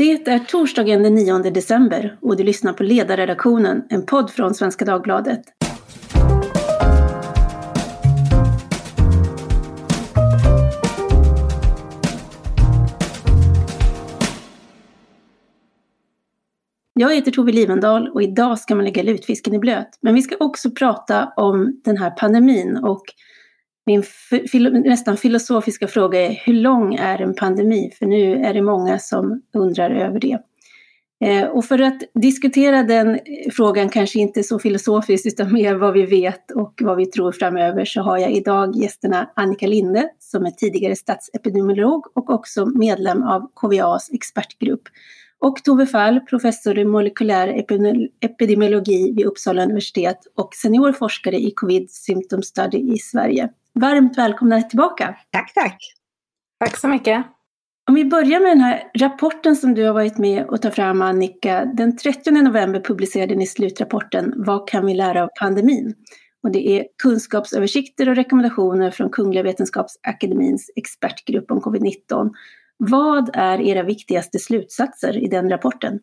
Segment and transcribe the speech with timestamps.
[0.00, 4.84] Det är torsdagen den 9 december och du lyssnar på Ledarredaktionen, en podd från Svenska
[4.84, 5.42] Dagbladet.
[16.94, 19.98] Jag heter Tove Livendal och idag ska man lägga lutfisken i blöt.
[20.00, 23.02] Men vi ska också prata om den här pandemin och
[23.90, 24.02] min
[24.50, 27.90] filo, nästan filosofiska fråga är hur lång är en pandemi?
[27.98, 30.38] För nu är det många som undrar över det.
[31.24, 33.18] Eh, och för att diskutera den
[33.52, 37.84] frågan, kanske inte så filosofiskt utan mer vad vi vet och vad vi tror framöver,
[37.84, 43.50] så har jag idag gästerna Annika Linde som är tidigare statsepidemiolog och också medlem av
[43.54, 44.82] KVAs expertgrupp.
[45.40, 47.64] Och Tove Fall, professor i molekylär
[48.20, 53.48] epidemiologi vid Uppsala universitet och senior forskare i Covid Symptom Study i Sverige.
[53.74, 55.16] Varmt välkomna tillbaka!
[55.30, 55.78] Tack, tack!
[56.64, 57.24] Tack så mycket!
[57.88, 61.02] Om vi börjar med den här rapporten som du har varit med och ta fram
[61.02, 61.64] Annika.
[61.64, 65.94] Den 30 november publicerade ni slutrapporten Vad kan vi lära av pandemin?
[66.42, 72.30] Och det är kunskapsöversikter och rekommendationer från Kungliga Vetenskapsakademins expertgrupp om covid-19.
[72.82, 75.98] Vad är era viktigaste slutsatser i den rapporten?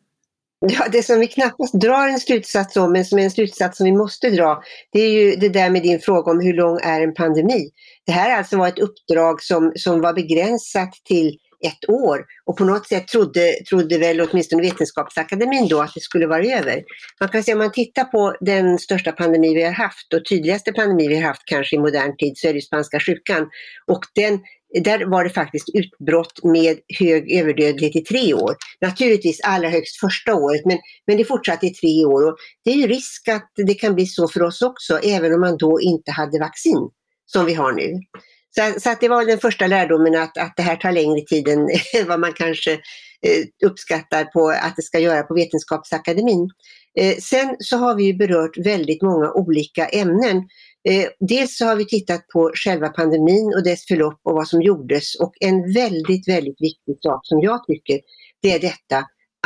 [0.59, 3.85] Ja, det som vi knappast drar en slutsats om, men som är en slutsats som
[3.85, 4.61] vi måste dra,
[4.91, 7.69] det är ju det där med din fråga om hur lång är en pandemi?
[8.05, 12.63] Det här alltså var ett uppdrag som, som var begränsat till ett år och på
[12.63, 16.83] något sätt trodde, trodde väl åtminstone Vetenskapsakademin då att det skulle vara över.
[17.19, 20.71] Man kan säga om man tittar på den största pandemi vi har haft och tydligaste
[20.73, 23.49] pandemi vi har haft kanske i modern tid så är det spanska sjukan.
[23.87, 24.39] Och den
[24.83, 28.55] där var det faktiskt utbrott med hög överdödlighet i tre år.
[28.81, 32.27] Naturligtvis allra högst första året, men, men det fortsatte i tre år.
[32.27, 35.41] Och det är ju risk att det kan bli så för oss också, även om
[35.41, 36.89] man då inte hade vaccin
[37.25, 37.93] som vi har nu.
[38.55, 41.47] Så, så att det var den första lärdomen att, att det här tar längre tid
[41.47, 41.67] än
[42.07, 46.49] vad man kanske eh, uppskattar på att det ska göra på Vetenskapsakademin.
[46.99, 50.43] Eh, sen så har vi ju berört väldigt många olika ämnen.
[50.89, 54.61] Eh, dels så har vi tittat på själva pandemin och dess förlopp och vad som
[54.61, 57.99] gjordes och en väldigt, väldigt viktig sak som jag tycker,
[58.41, 58.97] det är detta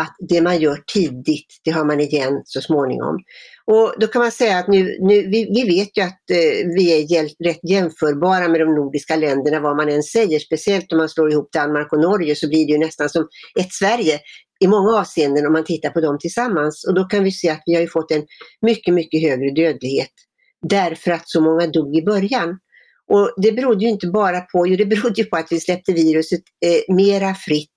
[0.02, 3.20] att det man gör tidigt, det har man igen så småningom.
[3.66, 6.94] Och då kan man säga att nu, nu vi, vi vet ju att eh, vi
[6.94, 11.10] är hjäl, rätt jämförbara med de nordiska länderna vad man än säger, speciellt om man
[11.10, 13.28] slår ihop Danmark och Norge så blir det ju nästan som
[13.60, 14.20] ett Sverige
[14.64, 16.86] i många avseenden om man tittar på dem tillsammans.
[16.88, 18.26] Och då kan vi se att vi har fått en
[18.62, 20.12] mycket, mycket högre dödlighet
[20.62, 22.60] därför att så många dog i början.
[23.08, 25.94] Och det berodde ju inte bara på, jo det berodde ju på att vi släppte
[25.94, 27.70] viruset eh, mera fritt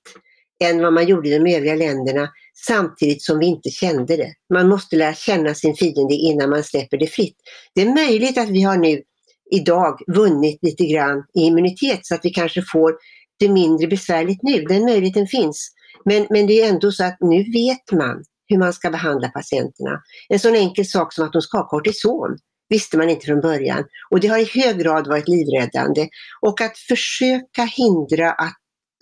[0.65, 2.29] än vad man gjorde i de övriga länderna
[2.67, 4.33] samtidigt som vi inte kände det.
[4.55, 7.37] Man måste lära känna sin fiende innan man släpper det fritt.
[7.75, 9.03] Det är möjligt att vi har nu
[9.51, 12.95] idag vunnit lite grann i immunitet så att vi kanske får
[13.39, 14.63] det mindre besvärligt nu.
[14.63, 15.71] Den möjligheten finns.
[16.05, 20.03] Men, men det är ändå så att nu vet man hur man ska behandla patienterna.
[20.29, 23.85] En sån enkel sak som att de ska ha kortison visste man inte från början.
[24.11, 26.09] Och det har i hög grad varit livräddande.
[26.41, 28.55] Och att försöka hindra att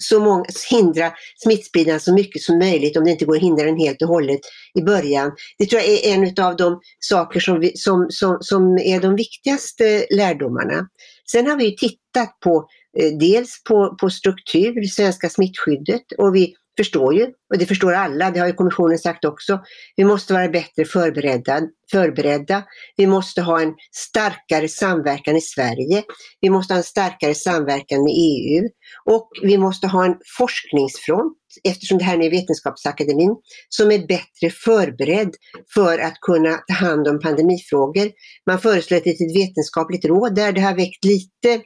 [0.03, 3.77] så många, hindra smittspridningen så mycket som möjligt om det inte går att hindra den
[3.77, 4.41] helt och hållet
[4.75, 5.33] i början.
[5.59, 9.17] Det tror jag är en av de saker som, vi, som, som, som är de
[9.17, 10.89] viktigaste lärdomarna.
[11.31, 12.69] Sen har vi tittat på
[12.99, 18.31] eh, dels på, på struktur, svenska smittskyddet och vi förstår ju, och det förstår alla,
[18.31, 19.61] det har ju kommissionen sagt också,
[19.97, 21.61] vi måste vara bättre förberedda.
[21.91, 22.65] förberedda.
[22.97, 26.03] Vi måste ha en starkare samverkan i Sverige.
[26.41, 28.69] Vi måste ha en starkare samverkan med EU
[29.05, 33.37] och vi måste ha en forskningsfront, eftersom det här nu är Vetenskapsakademin,
[33.69, 35.35] som är bättre förberedd
[35.75, 38.11] för att kunna ta hand om pandemifrågor.
[38.47, 41.63] Man föreslår ett litet vetenskapligt råd där det har väckt lite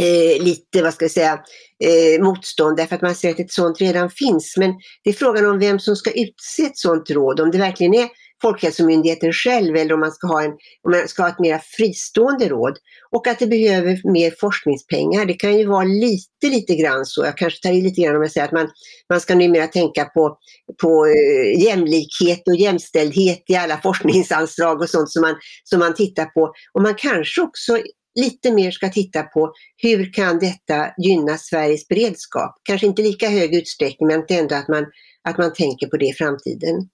[0.00, 1.40] eh, lite, vad ska jag säga,
[1.84, 4.54] eh, motstånd därför att man ser att ett sådant redan finns.
[4.56, 4.74] Men
[5.04, 8.08] det är frågan om vem som ska utse ett sådant råd, om det verkligen är
[8.42, 10.50] Folkhälsomyndigheten själv eller om man ska ha, en,
[10.82, 12.78] om man ska ha ett mer fristående råd.
[13.10, 15.24] Och att det behöver mer forskningspengar.
[15.24, 17.24] Det kan ju vara lite, lite grann så.
[17.24, 18.68] Jag kanske tar i lite grann om jag säger att man,
[19.10, 20.38] man ska numera tänka på,
[20.82, 26.24] på eh, jämlikhet och jämställdhet i alla forskningsanslag och sånt som man, som man tittar
[26.24, 26.52] på.
[26.72, 27.78] Och man kanske också
[28.14, 32.54] lite mer ska titta på hur kan detta gynna Sveriges beredskap?
[32.62, 34.86] Kanske inte lika hög utsträckning men ändå att man,
[35.28, 36.88] att man tänker på det i framtiden.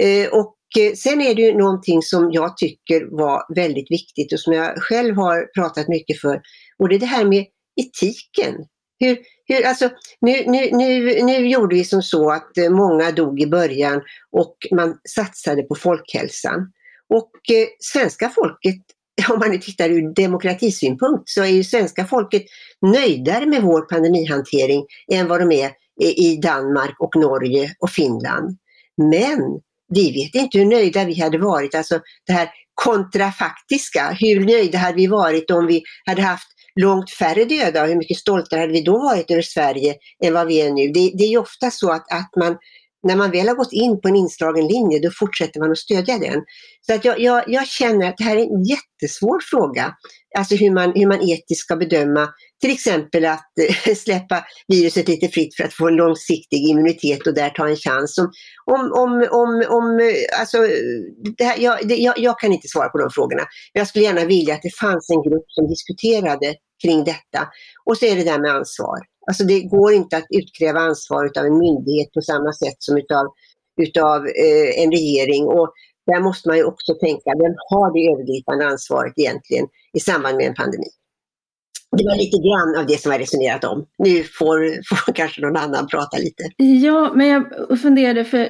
[0.00, 4.40] Eh, och eh, sen är det ju någonting som jag tycker var väldigt viktigt och
[4.40, 6.40] som jag själv har pratat mycket för
[6.78, 7.46] och det är det här med
[7.80, 8.54] etiken.
[8.98, 9.90] Hur, hur, alltså,
[10.20, 14.56] nu, nu, nu, nu gjorde vi som så att eh, många dog i början och
[14.70, 16.72] man satsade på folkhälsan.
[17.14, 18.82] Och eh, svenska folket
[19.32, 22.42] om man nu tittar ur demokratisynpunkt så är ju svenska folket
[22.82, 25.70] nöjdare med vår pandemihantering än vad de är
[26.16, 28.58] i Danmark och Norge och Finland.
[28.96, 29.38] Men
[29.94, 34.96] vi vet inte hur nöjda vi hade varit, alltså det här kontrafaktiska, hur nöjda hade
[34.96, 36.48] vi varit om vi hade haft
[36.80, 39.94] långt färre döda och hur mycket stoltare hade vi då varit över Sverige
[40.24, 40.86] än vad vi är nu.
[40.86, 42.56] Det, det är ju ofta så att, att man
[43.06, 46.18] när man väl har gått in på en inslagen linje, då fortsätter man att stödja
[46.18, 46.42] den.
[46.86, 49.94] Så att jag, jag, jag känner att det här är en jättesvår fråga.
[50.38, 52.28] Alltså hur man, hur man etiskt ska bedöma
[52.60, 53.50] till exempel att
[53.86, 57.76] eh, släppa viruset lite fritt för att få en långsiktig immunitet och där ta en
[57.76, 58.18] chans.
[58.18, 58.28] Om,
[58.74, 60.58] om, om, om, om eh, alltså,
[61.38, 63.42] det här, jag, det, jag, jag kan inte svara på de frågorna.
[63.72, 67.48] Jag skulle gärna vilja att det fanns en grupp som diskuterade kring detta.
[67.84, 68.98] Och så är det där med ansvar.
[69.28, 73.26] Alltså det går inte att utkräva ansvar av en myndighet på samma sätt som utav,
[73.82, 75.44] utav eh, en regering.
[75.46, 75.72] Och
[76.06, 80.46] där måste man ju också tänka, vem har det övergripande ansvaret egentligen i samband med
[80.46, 80.90] en pandemi?
[81.96, 83.86] Det var lite grann av det som jag resonerat om.
[83.98, 84.58] Nu får,
[85.06, 86.42] får kanske någon annan prata lite.
[86.56, 88.48] Ja, men jag funderade för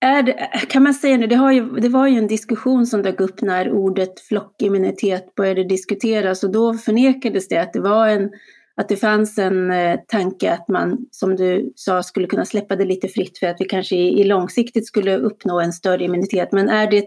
[0.00, 3.02] är det, kan man säga nu, det, har ju, det var ju en diskussion som
[3.02, 8.30] dök upp när ordet flockimmunitet började diskuteras och då förnekades det att det var en
[8.78, 12.84] att det fanns en eh, tanke att man, som du sa, skulle kunna släppa det
[12.84, 16.52] lite fritt för att vi kanske i, i långsiktigt skulle uppnå en större immunitet.
[16.52, 17.04] Men är det,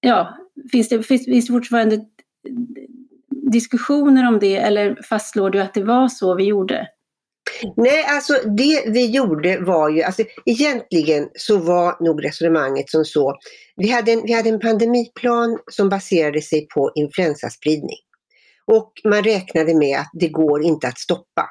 [0.00, 0.38] ja,
[0.72, 2.00] finns det, finns, finns det fortfarande
[3.52, 6.88] diskussioner om det eller fastslår du att det var så vi gjorde?
[7.76, 13.36] Nej, alltså det vi gjorde var ju, alltså egentligen så var nog resonemanget som så.
[13.76, 17.98] Vi hade en, vi hade en pandemiplan som baserade sig på influensaspridning.
[18.76, 21.48] Och man räknade med att det går inte att stoppa.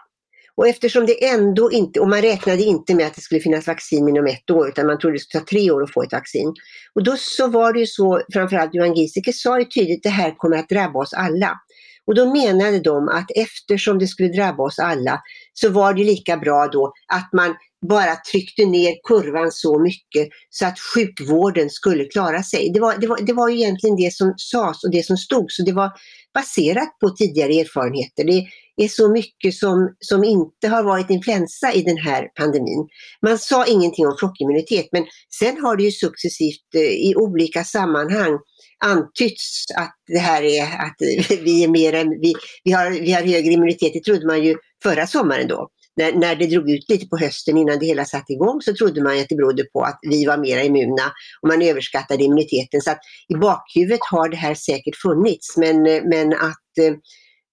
[0.55, 4.09] Och eftersom det ändå inte, och man räknade inte med att det skulle finnas vaccin
[4.09, 6.53] inom ett år utan man trodde det skulle ta tre år att få ett vaccin.
[6.95, 10.35] Och då så var det ju så, framförallt Johan Giesecke sa ju tydligt, det här
[10.37, 11.59] kommer att drabba oss alla.
[12.07, 15.21] Och då menade de att eftersom det skulle drabba oss alla
[15.53, 17.55] så var det lika bra då att man
[17.89, 22.71] bara tryckte ner kurvan så mycket så att sjukvården skulle klara sig.
[22.73, 25.63] Det var, det var, det var egentligen det som sades och det som stod, så
[25.63, 25.91] det var
[26.33, 28.23] baserat på tidigare erfarenheter.
[28.23, 28.47] Det
[28.83, 32.87] är så mycket som, som inte har varit influensa i den här pandemin.
[33.21, 35.05] Man sa ingenting om flockimmunitet, men
[35.39, 38.39] sen har det ju successivt eh, i olika sammanhang
[38.83, 40.95] antytts att det här är att
[41.29, 44.55] vi är mer än, vi, vi, har, vi har högre immunitet, det trodde man ju
[44.83, 45.69] förra sommaren då
[46.01, 49.03] när, när det drog ut lite på hösten innan det hela satte igång så trodde
[49.03, 51.11] man att det berodde på att vi var mer immuna
[51.41, 52.81] och man överskattade immuniteten.
[52.81, 56.93] Så att i bakhuvudet har det här säkert funnits men, men att, eh,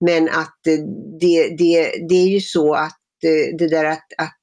[0.00, 0.78] men att eh,
[1.20, 4.34] det, det, det är ju så att eh, det där att, att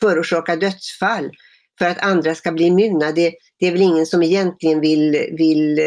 [0.00, 1.30] förorsaka dödsfall
[1.78, 5.80] för att andra ska bli immuna, det, det är väl ingen som egentligen vill, vill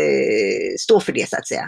[0.80, 1.68] stå för det så att säga.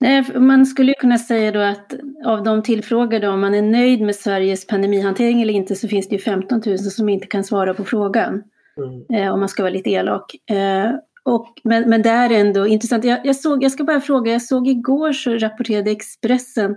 [0.00, 1.94] Nej, man skulle kunna säga då att
[2.24, 6.14] av de tillfrågade om man är nöjd med Sveriges pandemihantering eller inte så finns det
[6.14, 8.42] ju 15 000 som inte kan svara på frågan.
[8.76, 9.22] Mm.
[9.22, 10.50] Eh, om man ska vara lite elak.
[10.50, 10.90] Eh,
[11.22, 13.04] och, men, men det är ändå intressant.
[13.04, 16.76] Jag, jag, såg, jag ska bara fråga, jag såg igår så rapporterade Expressen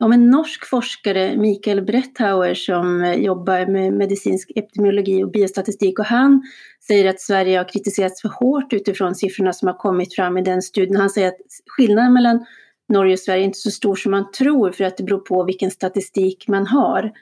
[0.00, 5.98] om en norsk forskare, Mikael Bretthauer, som jobbar med medicinsk epidemiologi och biostatistik.
[5.98, 6.42] Och han
[6.86, 10.62] säger att Sverige har kritiserats för hårt utifrån siffrorna som har kommit fram i den
[10.62, 10.96] studien.
[10.96, 12.46] Han säger att skillnaden mellan
[12.88, 15.44] Norge och Sverige är inte så stor som man tror för att det beror på
[15.44, 17.12] vilken statistik man har.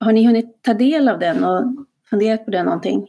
[0.00, 1.64] Har ni hunnit ta del av den och
[2.10, 3.08] funderat på det någonting?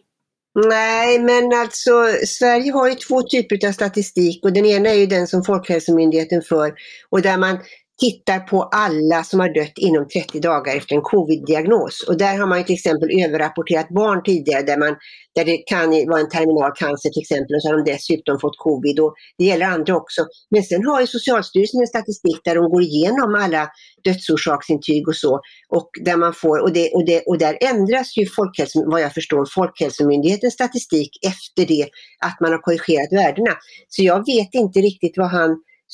[0.69, 1.91] Nej, men alltså
[2.27, 6.41] Sverige har ju två typer av statistik och den ena är ju den som Folkhälsomyndigheten
[6.41, 6.73] för
[7.09, 7.59] och där man
[8.03, 11.95] tittar på alla som har dött inom 30 dagar efter en covid-diagnos.
[12.07, 14.95] Och där har man till exempel överrapporterat barn tidigare där, man,
[15.35, 18.57] där det kan vara en terminal cancer till exempel och så har de dessutom fått
[18.57, 18.99] covid.
[18.99, 20.21] Och det gäller andra också.
[20.53, 23.63] Men sen har ju Socialstyrelsen en statistik där de går igenom alla
[24.03, 25.33] dödsorsaksintyg och så.
[25.69, 29.13] Och där, man får, och det, och det, och där ändras ju folkhälso, vad jag
[29.13, 31.85] förstår Folkhälsomyndighetens statistik efter det
[32.27, 33.53] att man har korrigerat värdena.
[33.87, 35.49] Så jag vet inte riktigt vad han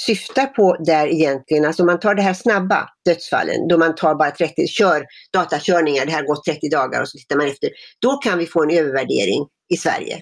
[0.05, 4.15] syftar på där egentligen, alltså om man tar det här snabba dödsfallen, då man tar
[4.15, 7.69] bara 30, kör datakörningar, det här gått 30 dagar och så tittar man efter,
[8.01, 10.21] då kan vi få en övervärdering i Sverige.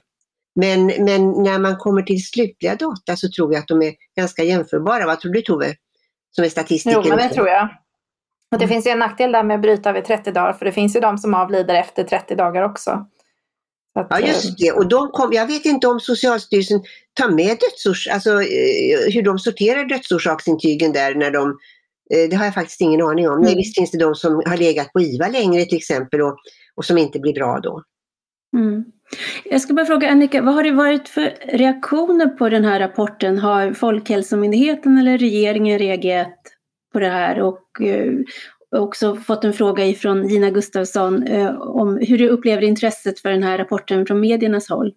[0.60, 4.44] Men, men när man kommer till slutliga data så tror jag att de är ganska
[4.44, 5.06] jämförbara.
[5.06, 5.76] Vad tror du Tove?
[6.36, 7.02] Som är statistiker.
[7.04, 7.64] Jo, men det tror jag.
[8.52, 8.70] Och det mm.
[8.70, 11.00] finns ju en nackdel där med att bryta vid 30 dagar, för det finns ju
[11.00, 13.06] de som avlider efter 30 dagar också.
[13.98, 16.82] Att, ja just eh, det, och de kom, jag vet inte om Socialstyrelsen
[17.14, 21.50] tar med dödsors, alltså eh, hur de sorterar dödsorsaksintygen där när de,
[22.14, 23.34] eh, det har jag faktiskt ingen aning om.
[23.34, 23.46] Mm.
[23.46, 26.38] Nej, visst finns det de som har legat på IVA längre till exempel och,
[26.76, 27.84] och som inte blir bra då.
[28.58, 28.86] Mm.
[29.46, 33.40] Jag ska bara fråga Annika, vad har det varit för reaktioner på den här rapporten?
[33.40, 36.38] Har Folkhälsomyndigheten eller regeringen reagerat
[36.94, 37.42] på det här?
[37.42, 37.82] Och,
[38.78, 43.44] också fått en fråga ifrån Gina Gustafsson eh, om hur du upplever intresset för den
[43.44, 44.92] här rapporten från mediernas håll.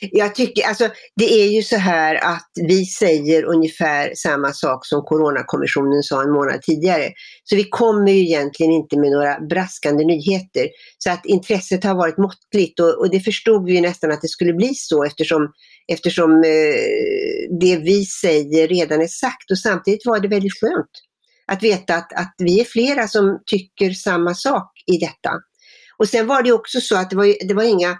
[0.00, 5.02] Jag tycker, alltså det är ju så här att vi säger ungefär samma sak som
[5.02, 7.12] Coronakommissionen sa en månad tidigare.
[7.44, 10.68] Så vi kommer ju egentligen inte med några braskande nyheter.
[10.98, 14.28] Så att intresset har varit måttligt och, och det förstod vi ju nästan att det
[14.28, 15.52] skulle bli så eftersom,
[15.92, 19.50] eftersom eh, det vi säger redan är sagt.
[19.50, 20.90] Och samtidigt var det väldigt skönt
[21.46, 25.30] att veta att, att vi är flera som tycker samma sak i detta.
[25.98, 27.98] Och sen var det också så att det var, det var inga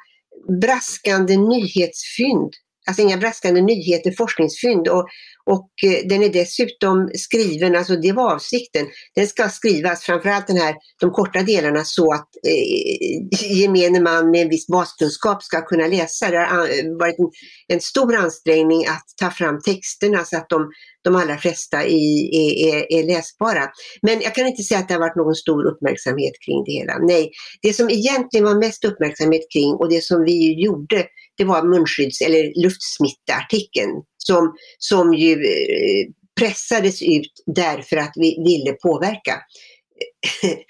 [0.61, 2.53] braskande nyhetsfynd.
[2.87, 4.88] Alltså inga braskande nyheter, forskningsfynd.
[4.88, 5.07] Och,
[5.50, 10.57] och eh, den är dessutom skriven, alltså det var avsikten, den ska skrivas, framförallt den
[10.57, 15.87] här, de korta delarna, så att eh, gemene man med en viss baskunskap ska kunna
[15.87, 16.31] läsa.
[16.31, 17.31] Det har eh, varit en,
[17.69, 20.71] en stor ansträngning att ta fram texterna så att de,
[21.05, 23.64] de allra flesta är, är, är, läsbara.
[24.02, 26.99] Men jag kan inte säga att det har varit någon stor uppmärksamhet kring det hela.
[26.99, 27.31] Nej,
[27.62, 32.21] det som egentligen var mest uppmärksamhet kring och det som vi gjorde, det var munskydds
[32.21, 36.07] eller luftsmitteartikeln som, som ju eh,
[36.40, 39.35] pressades ut därför att vi ville påverka.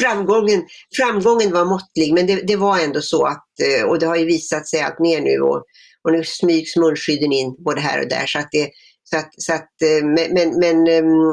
[0.00, 0.62] framgången,
[0.96, 4.24] framgången var måttlig men det, det, var ändå så att, eh, och det har ju
[4.24, 5.64] visat sig allt mer nu och,
[6.02, 8.26] och nu smygs munskydden in både här och där.
[8.26, 8.70] Så att det,
[9.04, 11.32] så att, så att, eh, men men mm,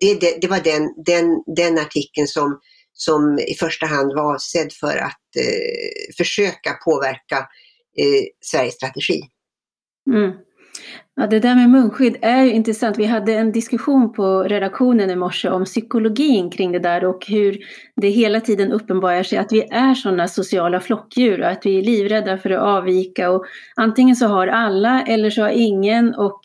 [0.00, 2.60] det, det, det var den, den, den artikeln som,
[3.00, 7.36] som i första hand var avsedd för att eh, försöka påverka
[7.98, 9.20] eh, Sveriges strategi.
[10.10, 10.32] Mm.
[11.16, 12.98] Ja, det där med munskydd är ju intressant.
[12.98, 17.58] Vi hade en diskussion på redaktionen i morse om psykologin kring det där och hur
[17.96, 21.82] det hela tiden uppenbarar sig att vi är sådana sociala flockdjur och att vi är
[21.82, 23.30] livrädda för att avvika.
[23.30, 23.44] Och
[23.76, 26.40] antingen så har alla eller så har ingen och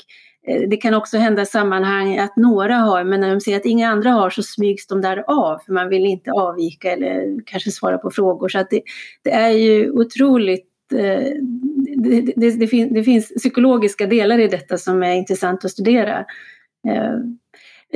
[0.48, 3.66] Eh, det kan också hända i sammanhang att några har, men när de ser att
[3.66, 7.72] inga andra har så smygs de där av, för man vill inte avvika eller kanske
[7.72, 8.50] svara på frågor.
[8.50, 8.82] Så att det,
[9.24, 11.34] det är ju otroligt eh,
[11.98, 16.26] det, det, det, det, finns psykologiska delar i detta som är intressant att studera.
[16.88, 17.18] Eh,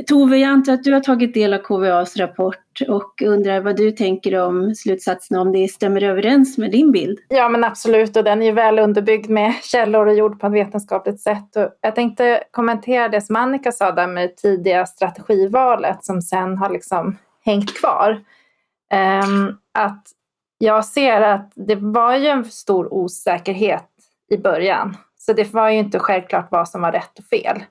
[0.06, 3.90] Tove, jag antar att du har tagit del av KVAs rapport och undrar vad du
[3.90, 7.18] tänker om slutsatserna, om det stämmer överens med din bild?
[7.28, 10.52] Ja men absolut och den är ju väl underbyggd med källor och gjord på ett
[10.52, 11.56] vetenskapligt sätt.
[11.56, 16.70] Och jag tänkte kommentera det som Annika sa där med tidiga strategivalet som sen har
[16.70, 18.20] liksom hängt kvar.
[19.24, 20.06] Um, att
[20.58, 23.88] jag ser att det var ju en stor osäkerhet
[24.30, 24.96] i början.
[25.18, 27.62] Så det var ju inte självklart vad som var rätt och fel.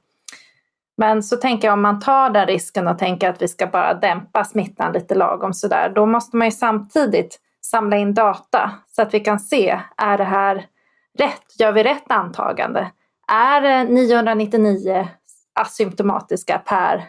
[0.97, 3.93] Men så tänker jag om man tar den risken och tänker att vi ska bara
[3.93, 9.13] dämpa smittan lite lagom sådär, då måste man ju samtidigt samla in data så att
[9.13, 10.65] vi kan se, är det här
[11.17, 11.59] rätt?
[11.59, 12.91] Gör vi rätt antagande?
[13.27, 15.07] Är det 999
[15.55, 17.03] asymptomatiska per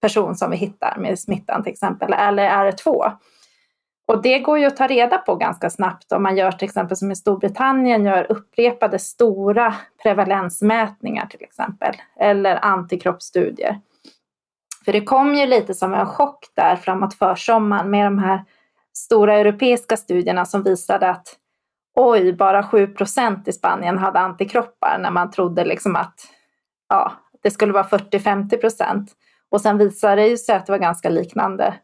[0.00, 3.04] person som vi hittar med smittan till exempel, eller är det två?
[4.06, 6.96] Och det går ju att ta reda på ganska snabbt om man gör till exempel
[6.96, 13.80] som i Storbritannien gör upprepade stora prevalensmätningar till exempel eller antikroppsstudier.
[14.84, 18.44] För det kom ju lite som en chock där framåt försommaren med de här
[18.92, 21.36] stora europeiska studierna som visade att
[21.94, 26.14] oj, bara 7 procent i Spanien hade antikroppar när man trodde liksom att
[26.88, 29.12] ja, det skulle vara 40-50 procent.
[29.50, 31.74] Och sen visade det sig att det var ganska liknande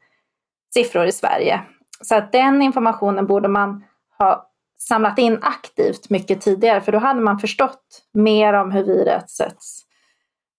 [0.75, 1.61] siffror i Sverige.
[2.01, 3.85] Så att den informationen borde man
[4.19, 9.83] ha samlat in aktivt mycket tidigare för då hade man förstått mer om hur virusets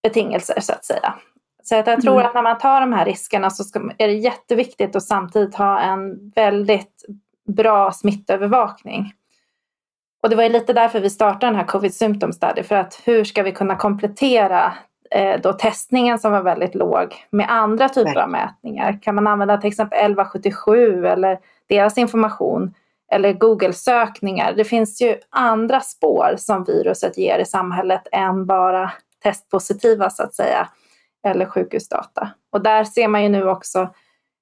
[0.04, 1.14] betingelser så att säga.
[1.64, 2.26] Så att jag tror mm.
[2.26, 5.80] att när man tar de här riskerna så ska, är det jätteviktigt att samtidigt ha
[5.80, 7.06] en väldigt
[7.48, 9.14] bra smittövervakning.
[10.24, 13.02] Och det var ju lite därför vi startade den här Covid Symptom Study, för att
[13.04, 14.74] hur ska vi kunna komplettera
[15.15, 19.00] eh, då testningen som var väldigt låg med andra typer av mätningar.
[19.01, 21.39] Kan man använda till exempel 1177 eller
[21.70, 22.74] deras information
[23.12, 24.53] eller Google-sökningar.
[24.53, 28.91] Det finns ju andra spår som viruset ger i samhället än bara
[29.24, 30.68] testpositiva så att säga
[31.27, 32.30] eller sjukhusdata.
[32.51, 33.89] Och där ser man ju nu också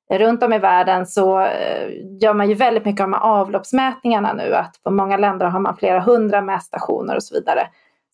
[0.10, 1.90] runt om i världen så eh,
[2.22, 4.56] gör man ju väldigt mycket av de här avloppsmätningarna nu.
[4.56, 7.68] Att på många länder har man flera hundra mätstationer och så vidare.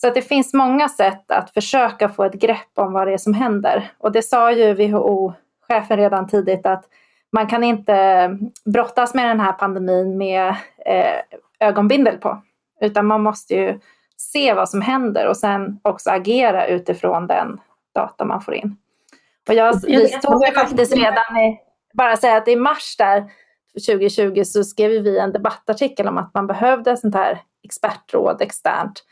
[0.06, 3.34] Så det finns många sätt att försöka få ett grepp om vad det är som
[3.34, 3.92] händer.
[3.98, 6.86] Och det sa ju WHO-chefen redan tidigt att
[7.32, 8.30] man kan inte
[8.66, 11.22] brottas med den här pandemin med eh,
[11.60, 12.42] ögonbindel på.
[12.82, 13.80] Utan man måste ju
[14.18, 17.60] se vad som händer och sen också agera utifrån den
[17.96, 18.78] data man får in.
[19.48, 21.60] Och jag, vi stod faktiskt redan i,
[21.94, 23.24] bara säga att i mars där
[23.88, 29.04] 2020 så skrev vi en debattartikel om att man behövde ett sånt här expertråd externt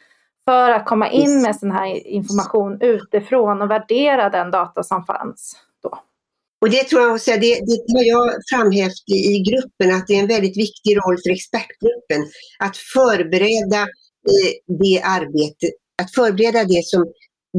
[0.45, 5.55] för att komma in med sån här information utifrån och värdera den data som fanns
[5.83, 6.00] då.
[6.62, 10.15] Och det tror jag också, det, det har jag framhävt i, i gruppen, att det
[10.15, 12.21] är en väldigt viktig roll för expertgruppen
[12.59, 13.81] att förbereda
[14.31, 17.05] eh, det arbetet, att förbereda det som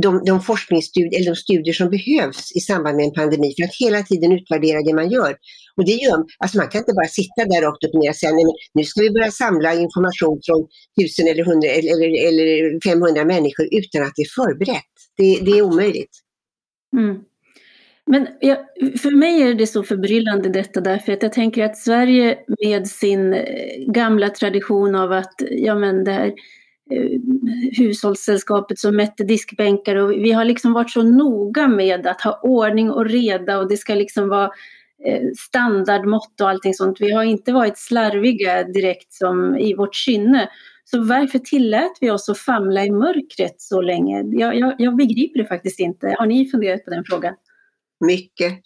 [0.03, 3.77] de, de forskningsstudier, eller de studier som behövs i samband med en pandemi för att
[3.81, 5.37] hela tiden utvärdera det man gör.
[5.77, 8.17] Och det gör, alltså man kan inte bara sitta där rakt upp och ner och
[8.17, 10.61] säga nej, nu ska vi börja samla information från
[11.01, 14.95] tusen eller, 100, eller, eller 500 människor utan att det är förberett.
[15.17, 16.15] Det, det är omöjligt.
[16.97, 17.17] Mm.
[18.07, 18.59] Men jag,
[19.03, 23.35] för mig är det så förbryllande detta därför att jag tänker att Sverige med sin
[23.35, 23.43] eh,
[23.87, 26.33] gamla tradition av att ja men det här
[26.91, 27.21] Eh,
[27.79, 32.91] hushållssällskapet som mätte diskbänkar och vi har liksom varit så noga med att ha ordning
[32.91, 34.51] och reda och det ska liksom vara
[35.07, 37.01] eh, standardmått och allting sånt.
[37.01, 40.49] Vi har inte varit slarviga direkt som i vårt kynne.
[40.85, 44.23] Så varför tillät vi oss att famla i mörkret så länge?
[44.27, 46.15] Jag, jag, jag begriper det faktiskt inte.
[46.19, 47.35] Har ni funderat på den frågan?
[48.01, 48.53] mycket.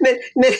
[0.00, 0.52] men, men,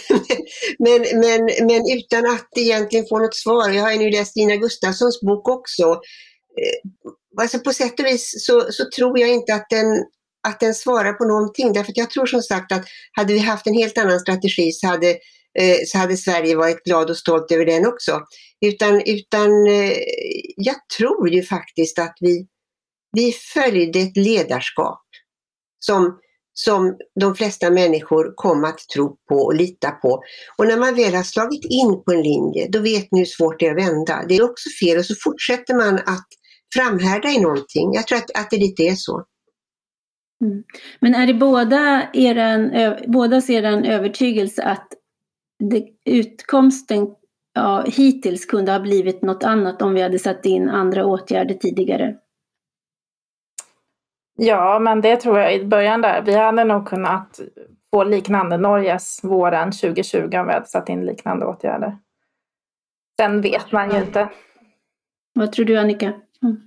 [0.79, 3.71] men, men, men utan att egentligen få något svar.
[3.71, 5.83] Jag har ju nu läst Stina Gustafssons bok också.
[6.61, 7.11] Eh,
[7.41, 10.05] alltså på sätt och vis så, så tror jag inte att den,
[10.49, 11.73] att den svarar på någonting.
[11.73, 14.87] Därför att jag tror som sagt att hade vi haft en helt annan strategi så
[14.87, 15.11] hade,
[15.59, 18.21] eh, så hade Sverige varit glad och stolt över den också.
[18.67, 19.97] Utan, utan eh,
[20.57, 22.47] jag tror ju faktiskt att vi,
[23.13, 25.03] vi följde ett ledarskap
[25.79, 26.19] som
[26.59, 30.23] som de flesta människor kom att tro på och lita på.
[30.59, 33.61] Och när man väl har slagit in på en linje, då vet ni hur svårt
[33.61, 34.25] det är att vända.
[34.29, 36.27] Det är också fel och så fortsätter man att
[36.75, 37.95] framhärda i någonting.
[37.95, 39.25] Jag tror att, att det lite är så.
[40.45, 40.63] Mm.
[41.01, 42.71] Men är det båda eran,
[43.07, 44.89] bådas eran övertygelse att
[45.71, 47.07] det, utkomsten
[47.55, 52.17] ja, hittills kunde ha blivit något annat om vi hade satt in andra åtgärder tidigare?
[54.37, 56.23] Ja, men det tror jag i början där.
[56.23, 57.41] Vi hade nog kunnat
[57.95, 61.99] få liknande Norges våren 2020 om vi hade satt in liknande åtgärder.
[63.21, 64.29] Sen vet man ju inte.
[65.35, 66.07] Vad tror du Annika?
[66.43, 66.61] Mm.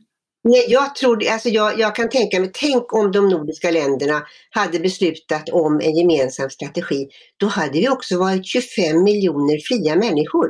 [0.43, 4.79] Nej, jag, tror, alltså jag, jag kan tänka mig, tänk om de nordiska länderna hade
[4.79, 7.10] beslutat om en gemensam strategi.
[7.38, 10.49] Då hade vi också varit 25 miljoner fria människor.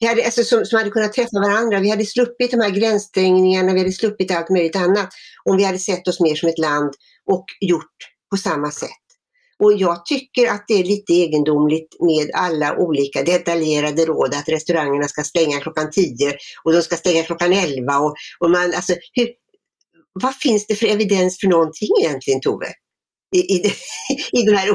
[0.00, 1.80] Vi hade, alltså, som, som hade kunnat träffa varandra.
[1.80, 5.08] Vi hade sluppit de här gränsstängningarna, vi hade sluppit allt möjligt annat
[5.44, 6.94] om vi hade sett oss mer som ett land
[7.26, 7.96] och gjort
[8.30, 8.90] på samma sätt.
[9.58, 15.08] Och jag tycker att det är lite egendomligt med alla olika detaljerade råd att restaurangerna
[15.08, 16.32] ska stänga klockan 10
[16.64, 17.98] och de ska stänga klockan 11.
[17.98, 19.28] Och, och man, alltså, hur,
[20.22, 22.66] vad finns det för evidens för någonting egentligen Tove?
[23.36, 23.72] I, i,
[24.32, 24.68] i den här.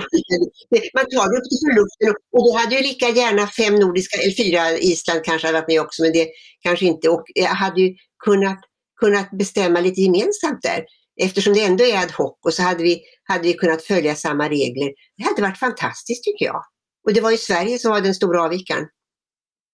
[0.94, 4.22] Man tar det upp till förluften och, och då hade ju lika gärna fem nordiska,
[4.22, 6.28] eller fyra, Island kanske hade varit med också, men det
[6.62, 7.10] kanske inte.
[7.10, 8.60] Och jag hade ju kunnat,
[9.00, 10.86] kunnat bestämma lite gemensamt där.
[11.22, 14.50] Eftersom det ändå är ad hoc och så hade vi, hade vi kunnat följa samma
[14.50, 14.92] regler.
[15.18, 16.64] Det hade varit fantastiskt tycker jag.
[17.08, 18.86] Och det var ju Sverige som var den stora avvikaren.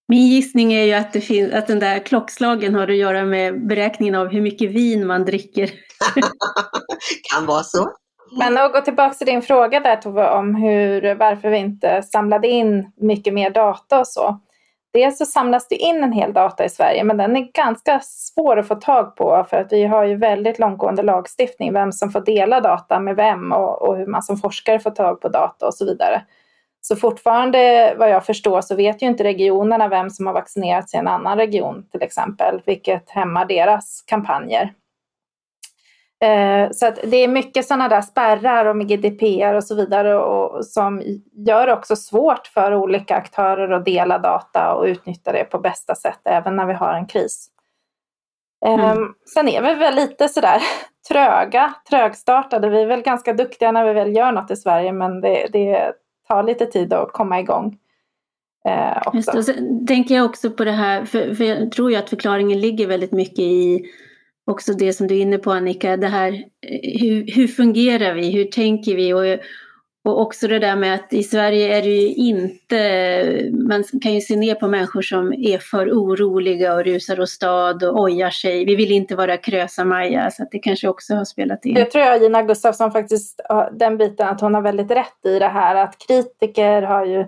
[0.08, 3.68] Min gissning är ju att, det finns, att den där klockslagen har att göra med
[3.68, 5.72] beräkningen av hur mycket vin man dricker.
[7.34, 7.92] kan vara så.
[8.32, 12.48] Men att gå tillbaka till din fråga där Tove om hur, varför vi inte samlade
[12.48, 14.40] in mycket mer data och så.
[14.94, 18.60] Dels så samlas det in en hel data i Sverige men den är ganska svår
[18.60, 22.22] att få tag på för att vi har ju väldigt långtgående lagstiftning, vem som får
[22.22, 25.74] dela data med vem och, och hur man som forskare får tag på data och
[25.74, 26.22] så vidare.
[26.82, 30.98] Så fortfarande vad jag förstår så vet ju inte regionerna vem som har vaccinerats i
[30.98, 34.74] en annan region till exempel, vilket hämmar deras kampanjer.
[36.22, 40.66] Eh, så det är mycket sådana där spärrar och med GDPR och så vidare och,
[40.66, 41.02] som
[41.48, 45.96] gör det också svårt för olika aktörer att dela data och utnyttja det på bästa
[45.96, 47.50] sätt även när vi har en kris.
[48.66, 48.98] Mm.
[48.98, 50.62] Um, sen är vi väl lite sådär
[51.10, 52.70] tröga, trögstartade.
[52.70, 55.94] Vi är väl ganska duktiga när vi väl gör något i Sverige men det, det
[56.28, 57.78] tar lite tid att komma igång.
[58.66, 59.18] Eh, också.
[59.18, 62.10] Just, och sen tänker jag också på det här, för, för jag tror ju att
[62.10, 63.86] förklaringen ligger väldigt mycket i
[64.50, 66.32] också det som du är inne på Annika, det här
[66.68, 69.40] eh, hur, hur fungerar vi, hur tänker vi och,
[70.06, 74.22] och också det där med att i Sverige är det ju inte, man kan ju
[74.22, 78.66] se ner på människor som är för oroliga och rusar åstad och ojar sig.
[78.66, 81.74] Vi vill inte vara Krösa-Maja, så att det kanske också har spelat in.
[81.74, 85.48] Det tror jag Gina Gustafsson faktiskt, den biten, att hon har väldigt rätt i det
[85.48, 87.26] här att kritiker har ju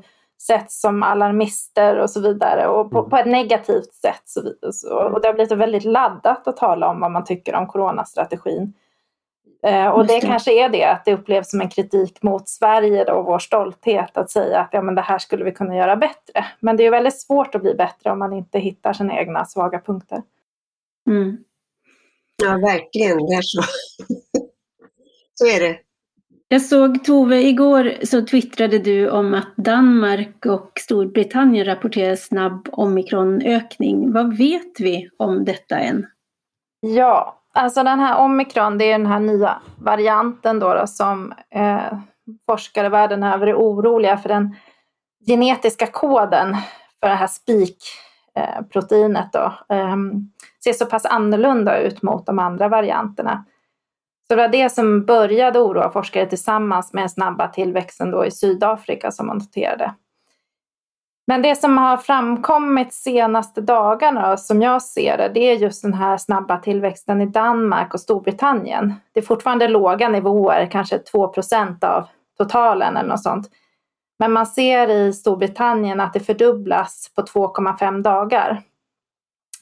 [0.48, 3.10] sett som alarmister och så vidare och på, mm.
[3.10, 4.22] på ett negativt sätt.
[4.26, 7.68] Så, så, och det har blivit väldigt laddat att tala om vad man tycker om
[7.68, 8.74] coronastrategin.
[9.64, 13.04] Eh, och det, det, kanske är det, att det upplevs som en kritik mot Sverige
[13.04, 15.96] då, och vår stolthet att säga att ja, men det här skulle vi kunna göra
[15.96, 16.46] bättre.
[16.60, 19.80] Men det är väldigt svårt att bli bättre om man inte hittar sina egna svaga
[19.80, 20.22] punkter.
[21.08, 21.38] Mm.
[22.44, 23.18] Ja, verkligen.
[23.18, 23.62] Det är så.
[25.34, 25.80] så är det.
[26.54, 34.14] Jag såg Tove, igår så twittrade du om att Danmark och Storbritannien rapporterar snabb omikronökning.
[34.14, 36.06] Vad vet vi om detta än?
[36.80, 41.98] Ja, alltså den här omikron, det är den här nya varianten då, då som eh,
[42.50, 44.56] forskare världen över är oroliga för den
[45.28, 46.58] genetiska koden
[47.00, 49.96] för det här spikproteinet då, eh,
[50.64, 53.46] ser så pass annorlunda ut mot de andra varianterna.
[54.32, 58.32] Så det var det som började oroa forskare tillsammans med den snabba tillväxten då i
[58.32, 59.94] Sydafrika som man noterade.
[61.28, 65.94] Men det som har framkommit senaste dagarna som jag ser det, det är just den
[65.94, 68.94] här snabba tillväxten i Danmark och Storbritannien.
[69.14, 73.50] Det är fortfarande låga nivåer, kanske 2% av totalen eller något sånt.
[74.20, 78.62] Men man ser i Storbritannien att det fördubblas på 2,5 dagar.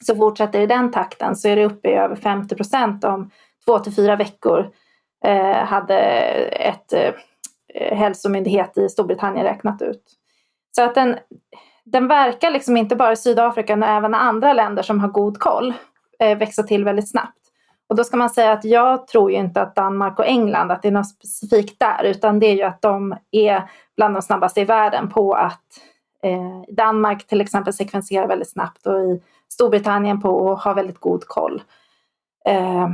[0.05, 3.31] Så fortsätter i den takten så är det uppe i över 50% om
[3.69, 4.71] två till fyra veckor
[5.25, 5.97] eh, hade
[6.45, 7.13] ett eh,
[7.97, 10.03] hälsomyndighet i Storbritannien räknat ut.
[10.75, 11.17] Så att den,
[11.83, 15.73] den verkar liksom inte bara i Sydafrika utan även andra länder som har god koll
[16.19, 17.35] eh, växa till väldigt snabbt.
[17.89, 20.81] Och då ska man säga att jag tror ju inte att Danmark och England, att
[20.81, 24.61] det är något specifikt där, utan det är ju att de är bland de snabbaste
[24.61, 25.63] i världen på att
[26.23, 31.25] eh, Danmark till exempel sekvenserar väldigt snabbt och i Storbritannien på att ha väldigt god
[31.27, 31.61] koll.
[32.45, 32.89] Eh,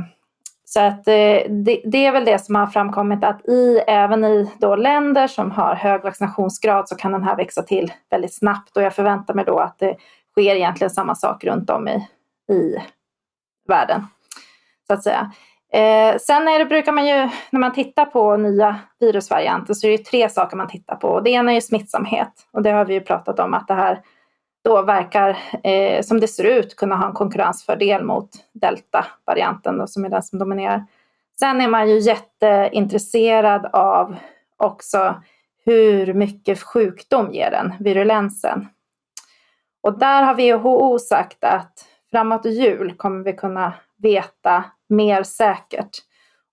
[0.68, 4.50] så att eh, det, det, är väl det som har framkommit att i, även i
[4.58, 8.82] då länder som har hög vaccinationsgrad så kan den här växa till väldigt snabbt och
[8.82, 9.96] jag förväntar mig då att det
[10.32, 12.08] sker egentligen samma sak runt om i,
[12.52, 12.76] i
[13.68, 14.06] världen.
[14.86, 15.32] Så att säga.
[15.72, 19.98] Eh, sen är det, brukar man ju, när man tittar på nya virusvarianter så är
[19.98, 21.20] det tre saker man tittar på.
[21.20, 24.00] Det ena är ju smittsamhet och det har vi ju pratat om att det här
[24.66, 30.08] då verkar, eh, som det ser ut, kunna ha en konkurrensfördel mot delta-varianten som är
[30.08, 30.86] den som dominerar.
[31.38, 34.16] Sen är man ju jätteintresserad av
[34.56, 35.22] också
[35.64, 38.68] hur mycket sjukdom ger den, virulensen.
[39.82, 45.98] Och där har WHO sagt att framåt jul kommer vi kunna veta mer säkert.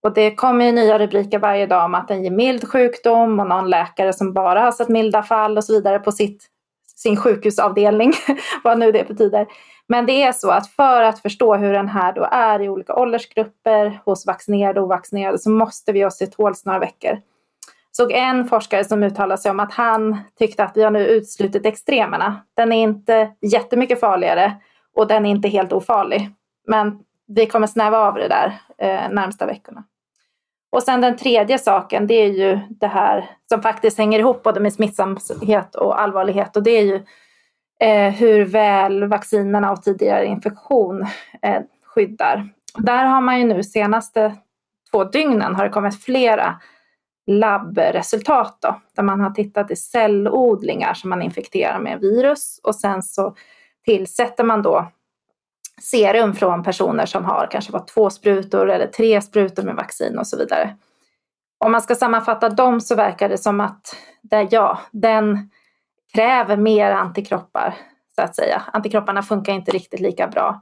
[0.04, 3.48] Och det kommer ju nya rubriker varje dag om att den ger mild sjukdom och
[3.48, 6.50] någon läkare som bara har sett milda fall och så vidare på sitt
[6.96, 8.14] sin sjukhusavdelning,
[8.64, 9.48] vad nu det betyder.
[9.88, 12.96] Men det är så att för att förstå hur den här då är i olika
[12.96, 17.22] åldersgrupper, hos vaccinerade och ovaccinerade, så måste vi oss ett tåls några veckor.
[17.92, 21.66] Såg en forskare som uttalade sig om att han tyckte att vi har nu utslutit
[21.66, 22.42] extremerna.
[22.54, 24.54] Den är inte jättemycket farligare
[24.96, 26.30] och den är inte helt ofarlig.
[26.68, 29.84] Men vi kommer snäva av det där eh, närmsta veckorna.
[30.74, 34.60] Och sen den tredje saken, det är ju det här som faktiskt hänger ihop både
[34.60, 36.96] med smittsamhet och allvarlighet och det är ju
[37.80, 41.02] eh, hur väl vaccinerna och tidigare infektion
[41.42, 42.50] eh, skyddar.
[42.78, 44.36] Där har man ju nu senaste
[44.92, 46.60] två dygnen har det kommit flera
[47.28, 53.04] labbresultat då, där man har tittat i cellodlingar som man infekterar med virus och sen
[53.04, 53.36] så
[53.86, 54.92] tillsätter man då
[55.82, 60.28] serum från personer som har kanske fått två sprutor eller tre sprutor med vaccin och
[60.28, 60.76] så vidare.
[61.58, 65.50] Om man ska sammanfatta dem så verkar det som att det, ja, den
[66.14, 67.76] kräver mer antikroppar
[68.16, 68.62] så att säga.
[68.74, 70.62] Antikropparna funkar inte riktigt lika bra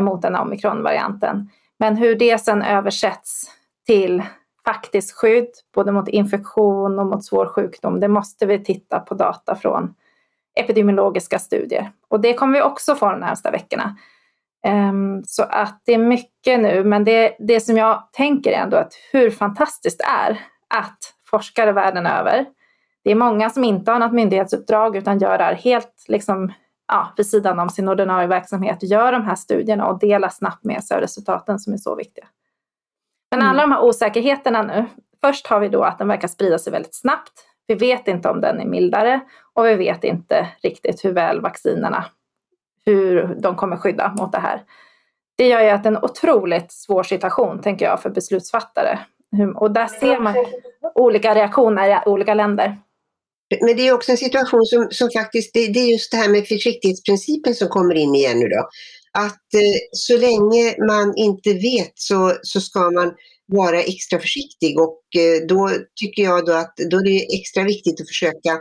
[0.00, 1.50] mot den omikronvarianten.
[1.78, 3.50] Men hur det sen översätts
[3.86, 4.22] till
[4.64, 9.56] faktiskt skydd både mot infektion och mot svår sjukdom, det måste vi titta på data
[9.56, 9.94] från
[10.60, 11.92] epidemiologiska studier.
[12.08, 13.96] Och det kommer vi också få de närmsta veckorna.
[14.68, 18.92] Um, så att det är mycket nu, men det, det som jag tänker ändå att
[19.12, 20.40] hur fantastiskt det är
[20.74, 20.98] att
[21.30, 22.46] forskare världen över,
[23.04, 26.52] det är många som inte har något myndighetsuppdrag utan gör det här helt liksom,
[26.88, 30.84] ja, vid sidan om sin ordinarie verksamhet, gör de här studierna och delar snabbt med
[30.84, 32.26] sig av resultaten som är så viktiga.
[33.30, 33.70] Men alla mm.
[33.70, 34.86] de här osäkerheterna nu,
[35.20, 37.32] först har vi då att den verkar sprida sig väldigt snabbt.
[37.66, 39.20] Vi vet inte om den är mildare
[39.52, 42.04] och vi vet inte riktigt hur väl vaccinerna
[42.88, 44.62] hur de kommer skydda mot det här.
[45.36, 48.98] Det gör ju att det är en otroligt svår situation, tänker jag, för beslutsfattare.
[49.56, 50.34] Och där ser man
[50.94, 52.76] olika reaktioner i olika länder.
[53.60, 56.28] Men det är också en situation som, som faktiskt, det, det, är just det här
[56.28, 58.68] med försiktighetsprincipen som kommer in igen nu då.
[59.12, 63.12] Att eh, så länge man inte vet så, så ska man
[63.46, 65.70] vara extra försiktig och eh, då
[66.00, 68.58] tycker jag då att då är det extra viktigt att försöka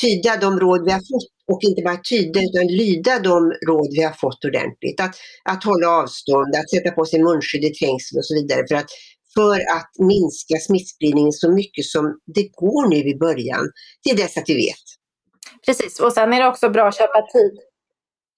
[0.00, 3.36] tyda de råd vi har fått och inte bara tyda utan lyda de
[3.68, 5.00] råd vi har fått ordentligt.
[5.00, 5.14] Att,
[5.52, 8.90] att hålla avstånd, att sätta på sig munskydd i trängsel och så vidare för att,
[9.36, 13.64] för att minska smittspridningen så mycket som det går nu i början,
[14.04, 14.86] till dess att vi vet.
[15.66, 17.52] Precis, och sen är det också bra att köpa tid.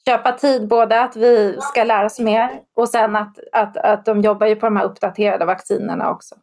[0.06, 4.22] Köpa tid, både att vi ska lära oss mer och sen att, att, att de
[4.22, 6.34] jobbar ju på de här uppdaterade vaccinerna också.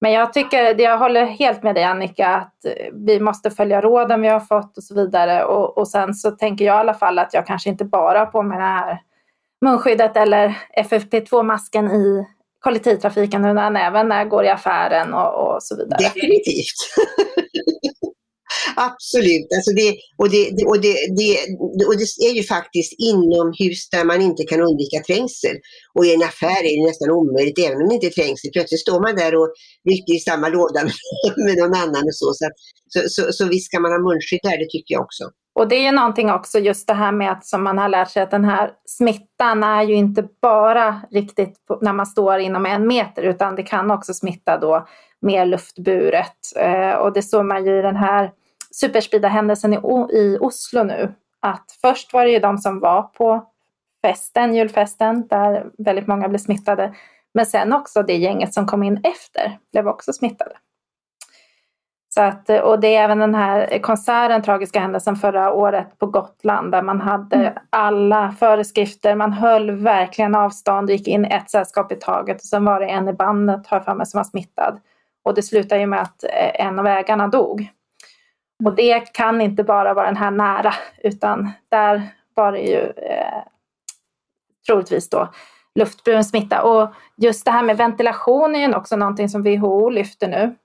[0.00, 2.54] Men jag tycker, jag håller helt med dig Annika, att
[2.92, 5.44] vi måste följa råden vi har fått och så vidare.
[5.44, 8.26] Och, och sen så tänker jag i alla fall att jag kanske inte bara har
[8.26, 9.00] på mig det här
[9.60, 12.26] munskyddet eller FFP2-masken i
[12.60, 15.98] kollektivtrafiken utan även när jag går i affären och, och så vidare.
[15.98, 16.80] Definitivt.
[18.88, 19.48] Absolut.
[19.56, 21.30] Alltså det, och, det, och, det, det,
[21.88, 25.56] och det är ju faktiskt inomhus där man inte kan undvika trängsel.
[25.94, 28.50] Och i en affär är det nästan omöjligt, även om det inte är trängsel.
[28.52, 29.48] Plötsligt står man där och
[29.90, 30.80] rycker i samma låda
[31.46, 32.28] med någon annan och så.
[32.38, 32.46] Så,
[32.92, 35.24] så, så, så visst ska man ha munskydd där, det tycker jag också.
[35.54, 38.10] Och det är ju någonting också just det här med att som man har lärt
[38.10, 42.66] sig att den här smittan är ju inte bara riktigt på, när man står inom
[42.66, 44.86] en meter utan det kan också smitta då
[45.22, 46.36] mer luftburet.
[46.56, 48.30] Eh, och det såg man ju i den här
[48.74, 49.76] superspridarhändelsen i,
[50.12, 51.14] i Oslo nu.
[51.40, 53.46] Att först var det ju de som var på
[54.02, 56.94] festen, julfesten, där väldigt många blev smittade.
[57.34, 60.52] Men sen också det gänget som kom in efter blev också smittade.
[62.14, 66.72] Så att, och det är även den här konserten, tragiska händelsen förra året på Gotland
[66.72, 67.52] där man hade mm.
[67.70, 72.80] alla föreskrifter, man höll verkligen avstånd, gick in ett sällskap i taget och sen var
[72.80, 74.80] det en i bandet, har för mig, som var smittad.
[75.22, 77.70] Och det slutade ju med att eh, en av ägarna dog.
[78.64, 83.42] Och det kan inte bara vara den här nära, utan där var det ju eh,
[84.66, 85.28] troligtvis då
[85.74, 86.62] luftburen smitta.
[86.62, 90.56] Och just det här med ventilation är ju också någonting som WHO lyfter nu.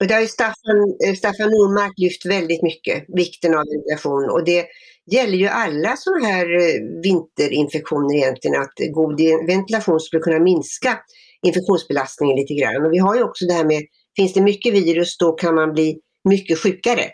[0.00, 4.30] Och det har ju Staffan, eh, Staffan Normark lyft väldigt mycket, vikten av ventilation.
[4.30, 4.66] Och det
[5.10, 10.98] gäller ju alla sådana här eh, vinterinfektioner egentligen, att god ventilation skulle kunna minska
[11.42, 12.86] infektionsbelastningen lite grann.
[12.86, 13.82] Och vi har ju också det här med,
[14.16, 17.04] finns det mycket virus då kan man bli mycket sjukare.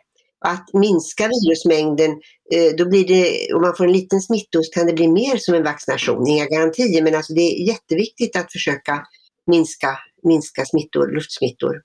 [0.44, 2.10] Att minska virusmängden,
[2.54, 5.54] eh, då blir det, om man får en liten smittos kan det bli mer som
[5.54, 6.26] en vaccination.
[6.26, 9.06] Inga garantier, men alltså det är jätteviktigt att försöka
[9.46, 11.82] minska, minska smittor, luftsmittor.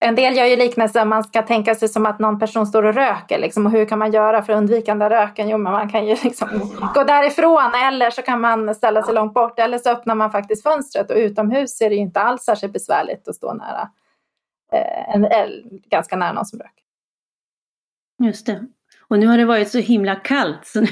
[0.00, 2.94] En del gör ju liknelsen, man ska tänka sig som att någon person står och
[2.94, 3.38] röker.
[3.38, 5.48] Liksom, och hur kan man göra för att undvika den där röken?
[5.48, 6.48] Jo, men man kan ju liksom
[6.94, 9.58] gå därifrån eller så kan man ställa sig långt bort.
[9.58, 13.28] Eller så öppnar man faktiskt fönstret och utomhus är det ju inte alls särskilt besvärligt
[13.28, 13.88] att stå nära,
[14.72, 15.26] eh, en,
[15.90, 16.82] ganska nära någon som röker.
[18.24, 18.66] Just det.
[19.08, 20.88] Och nu har det varit så himla kallt så nu,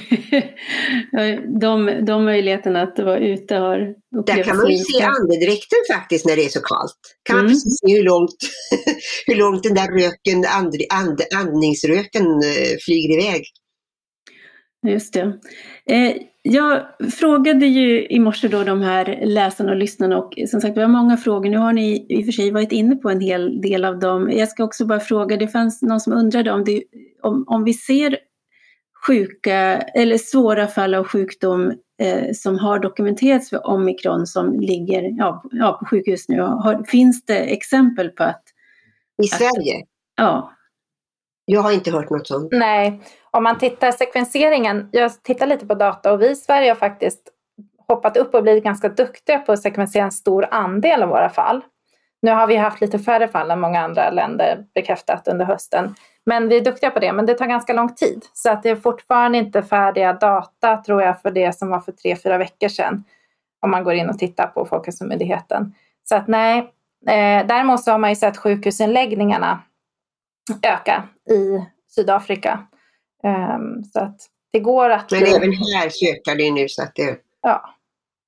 [1.61, 3.95] de, de möjligheterna att vara ute har
[4.27, 7.01] Där kan man ju se andedräkten faktiskt när det är så kallt.
[7.23, 7.53] Kan man mm.
[7.53, 8.37] precis se hur långt,
[9.27, 13.45] hur långt den där röken, and, and, andningsröken eh, flyger iväg.
[14.87, 15.39] Just det.
[15.91, 16.83] Eh, jag
[17.19, 20.89] frågade ju i morse då de här läsarna och lyssnarna och som sagt vi har
[20.89, 21.51] många frågor.
[21.51, 24.31] Nu har ni i och för sig varit inne på en hel del av dem.
[24.33, 26.83] Jag ska också bara fråga, det fanns någon som undrade om, det,
[27.23, 28.19] om, om vi ser
[29.07, 35.45] sjuka eller svåra fall av sjukdom eh, som har dokumenterats för omikron som ligger ja,
[35.51, 36.41] ja, på sjukhus nu.
[36.41, 38.43] Har, finns det exempel på att...
[39.23, 39.77] I Sverige?
[39.77, 40.54] Att, ja.
[41.45, 42.49] Jag har inte hört något sånt.
[42.53, 46.77] Nej, om man tittar sekvenseringen, jag tittar lite på data och vi i Sverige har
[46.77, 47.29] faktiskt
[47.89, 51.61] hoppat upp och blivit ganska duktiga på att sekvensera en stor andel av våra fall.
[52.23, 55.95] Nu har vi haft lite färre fall än många andra länder bekräftat under hösten.
[56.27, 58.25] Men vi är duktiga på det, men det tar ganska lång tid.
[58.33, 61.93] Så att det är fortfarande inte färdiga data tror jag för det som var för
[61.93, 63.05] tre, fyra veckor sedan.
[63.61, 65.75] Om man går in och tittar på Folkhälsomyndigheten.
[66.09, 66.59] Så att nej,
[67.07, 69.59] eh, däremot så har man ju sett sjukhusinläggningarna
[70.63, 72.67] öka i Sydafrika.
[73.25, 74.17] Um, så att
[74.53, 75.11] det går att...
[75.11, 77.19] Men även här sökar det nu så att det...
[77.43, 77.75] Ja,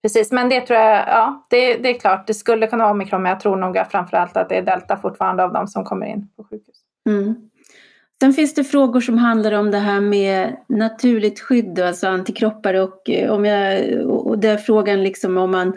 [0.02, 0.32] precis.
[0.32, 3.30] Men det tror jag, ja, det, det är klart, det skulle kunna vara omikron, men
[3.30, 6.44] jag tror nog framförallt att det är delta fortfarande av de som kommer in på
[6.44, 6.76] sjukhus.
[7.08, 7.50] Mm.
[8.20, 13.10] Sen finns det frågor som handlar om det här med naturligt skydd, alltså antikroppar och
[13.10, 15.72] eh, om jag, och där frågan liksom om man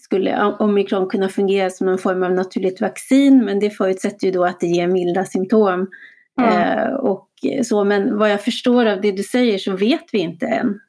[0.00, 4.44] skulle omikron kunna fungera som någon form av naturligt vaccin, men det förutsätter ju då
[4.44, 5.90] att det ger milda symptom.
[6.40, 6.78] Mm.
[6.78, 7.28] Eh, och
[7.62, 10.80] så, men vad jag förstår av det du säger så vet vi inte än.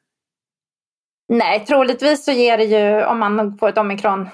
[1.28, 4.28] Nej, troligtvis så ger det ju, om man får ett omikron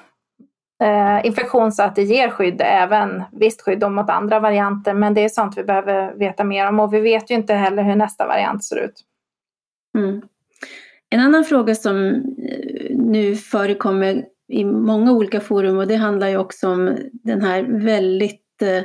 [0.83, 4.95] eh, infektion så att det ger skydd, även visst skydd mot andra varianter.
[4.95, 7.83] Men det är sånt vi behöver veta mer om och vi vet ju inte heller
[7.83, 9.01] hur nästa variant ser ut.
[9.99, 10.23] Mm.
[11.11, 16.37] En annan fråga som eh, nu förekommer i många olika forum och det handlar ju
[16.37, 18.83] också om den här väldigt eh,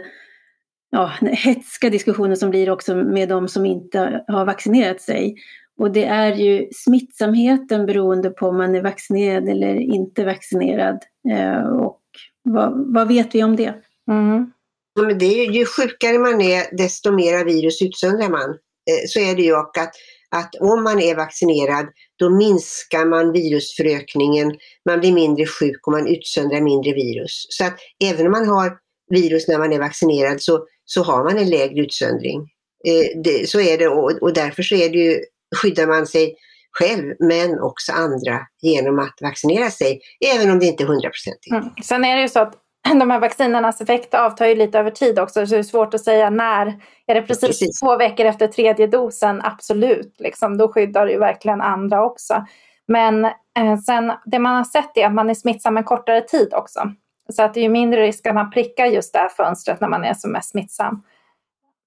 [0.92, 5.36] ja, hetska diskussionen som blir också med de som inte har vaccinerat sig.
[5.80, 11.00] Och det är ju smittsamheten beroende på om man är vaccinerad eller inte vaccinerad.
[11.32, 12.02] Eh, och
[12.44, 13.74] vad, vad, vet vi om det?
[14.12, 14.52] Mm.
[14.96, 18.50] Ja, men det är ju, ju sjukare man är desto mera virus utsöndrar man.
[18.50, 19.94] Eh, så är det ju och att,
[20.36, 21.86] att om man är vaccinerad
[22.20, 27.46] då minskar man virusförökningen, man blir mindre sjuk och man utsöndrar mindre virus.
[27.50, 28.78] Så att även om man har
[29.10, 32.40] virus när man är vaccinerad så, så har man en lägre utsöndring.
[32.86, 35.20] Eh, det, så är det och, och därför så är det ju,
[35.56, 36.36] skyddar man sig
[36.72, 40.00] själv men också andra genom att vaccinera sig,
[40.36, 41.52] även om det inte är hundraprocentigt.
[41.52, 41.70] Mm.
[41.84, 42.54] Sen är det ju så att
[43.00, 46.04] de här vaccinernas effekt avtar ju lite över tid också, så det är svårt att
[46.04, 46.82] säga när.
[47.06, 47.80] Är det precis, precis.
[47.80, 49.42] två veckor efter tredje dosen?
[49.44, 52.46] Absolut, liksom, då skyddar det ju verkligen andra också.
[52.88, 56.54] Men eh, sen, det man har sett är att man är smittsam en kortare tid
[56.54, 56.92] också.
[57.30, 59.88] Så att det är ju mindre risk att man prickar just det här fönstret när
[59.88, 61.04] man är som mest smittsam.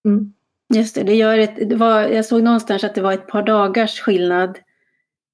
[0.04, 0.32] Mm.
[0.74, 3.42] Just det, det gör ett, det var, jag såg någonstans att det var ett par
[3.42, 4.58] dagars skillnad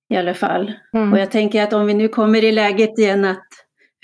[0.08, 0.72] i alla fall.
[0.94, 1.12] Mm.
[1.12, 3.46] Och jag tänker att om vi nu kommer i läget igen att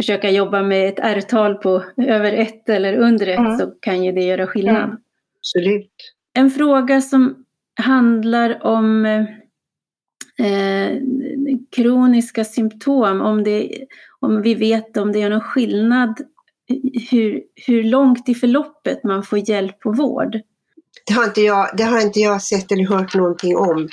[0.03, 3.59] försöka jobba med ett R-tal på över ett eller under ett mm.
[3.59, 4.85] så kan ju det göra skillnad.
[4.85, 4.97] Mm.
[5.39, 5.93] Absolut.
[6.35, 7.45] En fråga som
[7.81, 9.05] handlar om
[10.39, 10.99] eh,
[11.77, 13.87] kroniska symptom, om, det,
[14.21, 16.21] om vi vet om det är någon skillnad
[17.11, 20.41] hur, hur långt i förloppet man får hjälp och vård.
[21.07, 23.89] Det har, inte jag, det har inte jag sett eller hört någonting om.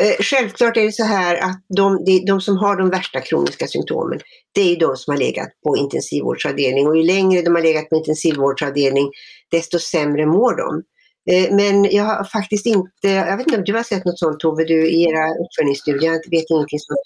[0.00, 4.20] Eh, självklart är det så här att de, de, som har de värsta kroniska symptomen,
[4.54, 7.96] det är de som har legat på intensivvårdsavdelning och ju längre de har legat på
[7.96, 9.10] intensivvårdsavdelning,
[9.50, 10.82] desto sämre mår de.
[11.30, 14.40] Eh, men jag har faktiskt inte, jag vet inte om du har sett något sånt
[14.40, 16.98] Tove, du i era uppföljningsstudier, jag vet ingenting sånt.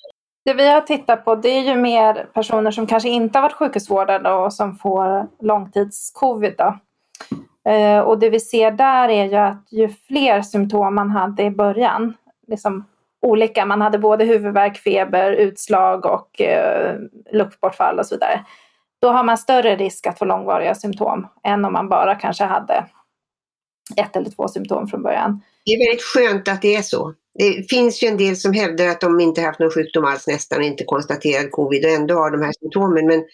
[0.44, 3.56] Det vi har tittat på det är ju mer personer som kanske inte har varit
[3.56, 6.60] sjukhusvårdade och som får långtidscovid.
[7.68, 11.50] Eh, och det vi ser där är ju att ju fler symptom man hade i
[11.50, 12.14] början,
[12.46, 12.84] liksom
[13.26, 13.66] olika.
[13.66, 16.96] Man hade både huvudvärk, feber, utslag och eh,
[17.32, 18.44] luktbortfall och så vidare.
[19.00, 22.86] Då har man större risk att få långvariga symptom än om man bara kanske hade
[23.96, 25.42] ett eller två symptom från början.
[25.64, 27.14] Det är väldigt skönt att det är så.
[27.38, 30.62] Det finns ju en del som hävdar att de inte haft någon sjukdom alls nästan,
[30.62, 33.06] inte konstaterad covid och ändå har de här symptomen.
[33.06, 33.24] Men,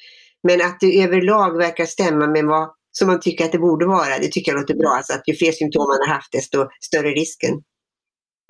[0.43, 4.19] men att det överlag verkar stämma med vad som man tycker att det borde vara,
[4.21, 4.91] det tycker jag låter bra.
[4.97, 7.63] Alltså att ju fler symptom man har haft desto större risken.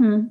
[0.02, 0.28] Mm.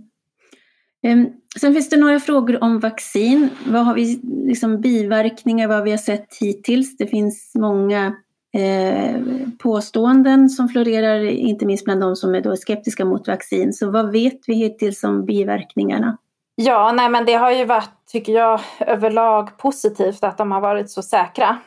[1.03, 3.49] Ehm, sen finns det några frågor om vaccin.
[3.65, 6.97] Vad har vi liksom biverkningar, vad vi har sett hittills?
[6.97, 8.15] Det finns många
[8.53, 9.21] eh,
[9.59, 13.73] påståenden som florerar, inte minst bland de som är då skeptiska mot vaccin.
[13.73, 16.17] Så vad vet vi hittills om biverkningarna?
[16.55, 20.89] Ja, nej men det har ju varit, tycker jag, överlag positivt att de har varit
[20.89, 21.57] så säkra.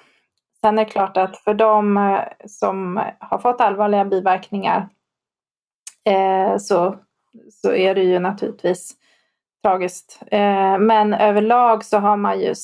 [0.60, 4.88] Sen är det klart att för de eh, som har fått allvarliga biverkningar
[6.04, 6.96] eh, så,
[7.50, 8.96] så är det ju naturligtvis
[9.66, 10.22] tragiskt.
[10.30, 12.54] Eh, men överlag så har man ju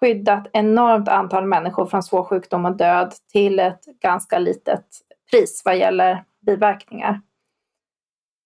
[0.00, 4.84] skyddat enormt antal människor från svår sjukdom och död till ett ganska litet
[5.30, 7.20] pris vad gäller biverkningar.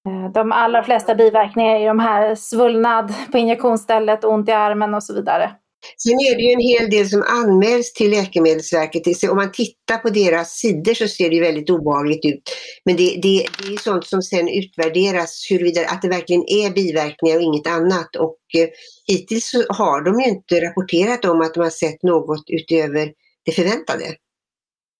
[0.09, 5.03] Eh, de allra flesta biverkningar är de här svullnad på injektionsstället, ont i armen och
[5.03, 5.51] så vidare.
[5.97, 9.31] Sen är det ju en hel del som anmäls till Läkemedelsverket.
[9.31, 12.43] Om man tittar på deras sidor så ser det väldigt obehagligt ut.
[12.85, 17.37] Men det, det, det är sånt som sen utvärderas huruvida att det verkligen är biverkningar
[17.37, 18.17] och inget annat.
[18.17, 18.69] Och eh,
[19.07, 23.13] hittills har de ju inte rapporterat om att de har sett något utöver
[23.45, 24.05] det förväntade.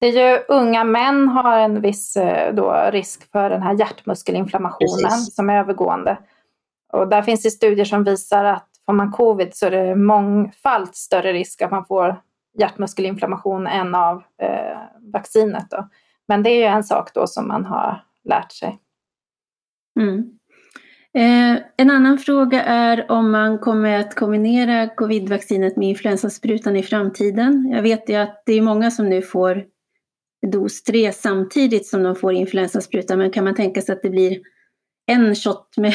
[0.01, 5.11] Det är ju unga män har en viss eh, då, risk för den här hjärtmuskelinflammationen
[5.11, 5.35] Precis.
[5.35, 6.19] som är övergående.
[6.93, 10.97] Och där finns det studier som visar att får man covid så är det mångfalt
[10.97, 12.21] större risk att man får
[12.59, 14.79] hjärtmuskelinflammation än av eh,
[15.13, 15.71] vaccinet.
[15.71, 15.89] Då.
[16.29, 18.79] Men det är ju en sak då som man har lärt sig.
[20.01, 20.39] Mm.
[21.15, 27.71] Eh, en annan fråga är om man kommer att kombinera covidvaccinet med influensasprutan i framtiden.
[27.73, 29.65] Jag vet ju att det är många som nu får
[30.53, 34.39] dos 3 samtidigt som de får influensasprutan, men kan man tänka sig att det blir
[35.07, 35.95] en shot med,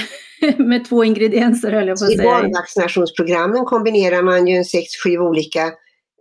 [0.57, 2.23] med två ingredienser höll jag på att säga.
[2.23, 5.71] I barnvaccinationsprogrammen kombinerar man ju en sex, sju olika,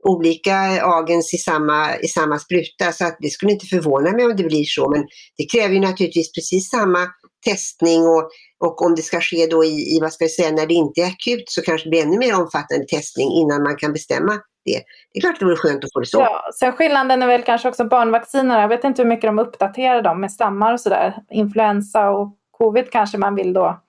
[0.09, 4.37] olika agens i samma, i samma spruta så att det skulle inte förvåna mig om
[4.37, 4.91] det blir så.
[4.91, 6.99] Men det kräver ju naturligtvis precis samma
[7.45, 8.31] testning och,
[8.65, 11.01] och om det ska ske då i, i, vad ska jag säga, när det inte
[11.01, 14.33] är akut så kanske det blir ännu mer omfattande testning innan man kan bestämma
[14.65, 14.83] det.
[15.13, 16.21] Det är klart att det vore skönt att få det så.
[16.21, 18.61] Ja, sen skillnaden är väl kanske också barnvacciner.
[18.61, 21.15] Jag vet inte hur mycket de uppdaterar dem med stammar och sådär.
[21.31, 23.81] Influensa och covid kanske man vill då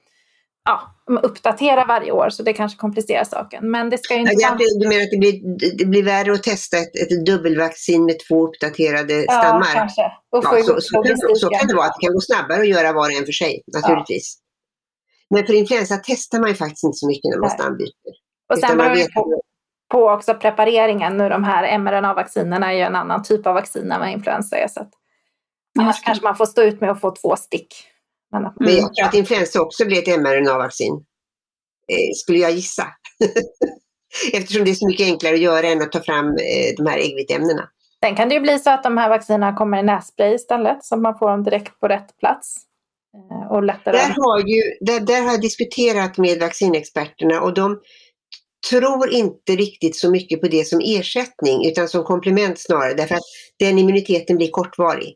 [0.65, 0.81] ja,
[1.23, 3.71] uppdatera varje år så det kanske komplicerar saken.
[3.71, 4.57] Men det ska inte ja,
[4.89, 9.13] menar att det blir, det blir värre att testa ett, ett dubbelvaccin med två uppdaterade
[9.13, 9.73] ja, stammar?
[9.73, 10.01] Kanske.
[10.31, 12.93] Ja, så, så, kan, så kan det vara, att det kan gå snabbare att göra
[12.93, 14.37] var och en för sig naturligtvis.
[14.37, 15.35] Ja.
[15.35, 18.13] Men för influensa testar man ju faktiskt inte så mycket när man stambyter.
[18.53, 19.41] Och sen beror det på,
[19.91, 21.17] på också prepareringen.
[21.17, 24.67] Nu de här mRNA-vaccinerna är ju en annan typ av vaccin än vad influensa är.
[24.67, 24.91] Så att
[25.79, 27.90] annars kanske man får stå ut med att få två stick
[28.33, 28.53] mm.
[28.59, 30.93] Men jag tror att influensa också blir ett mRNA-vaccin.
[31.91, 32.87] Eh, skulle jag gissa.
[34.33, 36.97] Eftersom det är så mycket enklare att göra än att ta fram eh, de här
[36.97, 37.69] äggviteämnena.
[38.05, 40.95] Sen kan det ju bli så att de här vaccinerna kommer i nässpray istället så
[40.95, 42.57] att man får dem direkt på rätt plats.
[43.31, 43.97] Eh, och lättare.
[43.97, 47.79] Där, har ju, där, där har jag diskuterat med vaccinexperterna och de
[48.69, 53.21] tror inte riktigt så mycket på det som ersättning utan som komplement snarare därför att
[53.59, 55.15] den immuniteten blir kortvarig.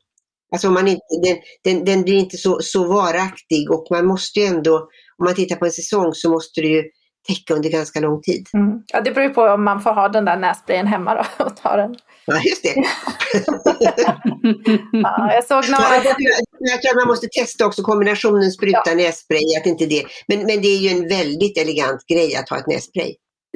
[0.56, 4.45] Alltså man inte, den, den, den blir inte så, så varaktig och man måste ju
[4.45, 4.78] ändå,
[5.18, 6.84] om man tittar på en säsong så måste det ju
[7.28, 8.47] täcka under ganska lång tid.
[8.53, 8.84] Mm.
[8.93, 11.58] Ja, det beror ju på om man får ha den där nässprayen hemma då och
[11.58, 11.95] ta den.
[12.26, 12.76] Ja, just det.
[14.91, 15.95] ja, jag såg några...
[15.95, 16.16] jag,
[16.60, 19.60] jag tror att man måste testa också kombinationen spruta-nässpray, ja.
[19.60, 20.03] att inte det.
[20.28, 23.14] Men, men det är ju en väldigt elegant grej att ha ett nässpray.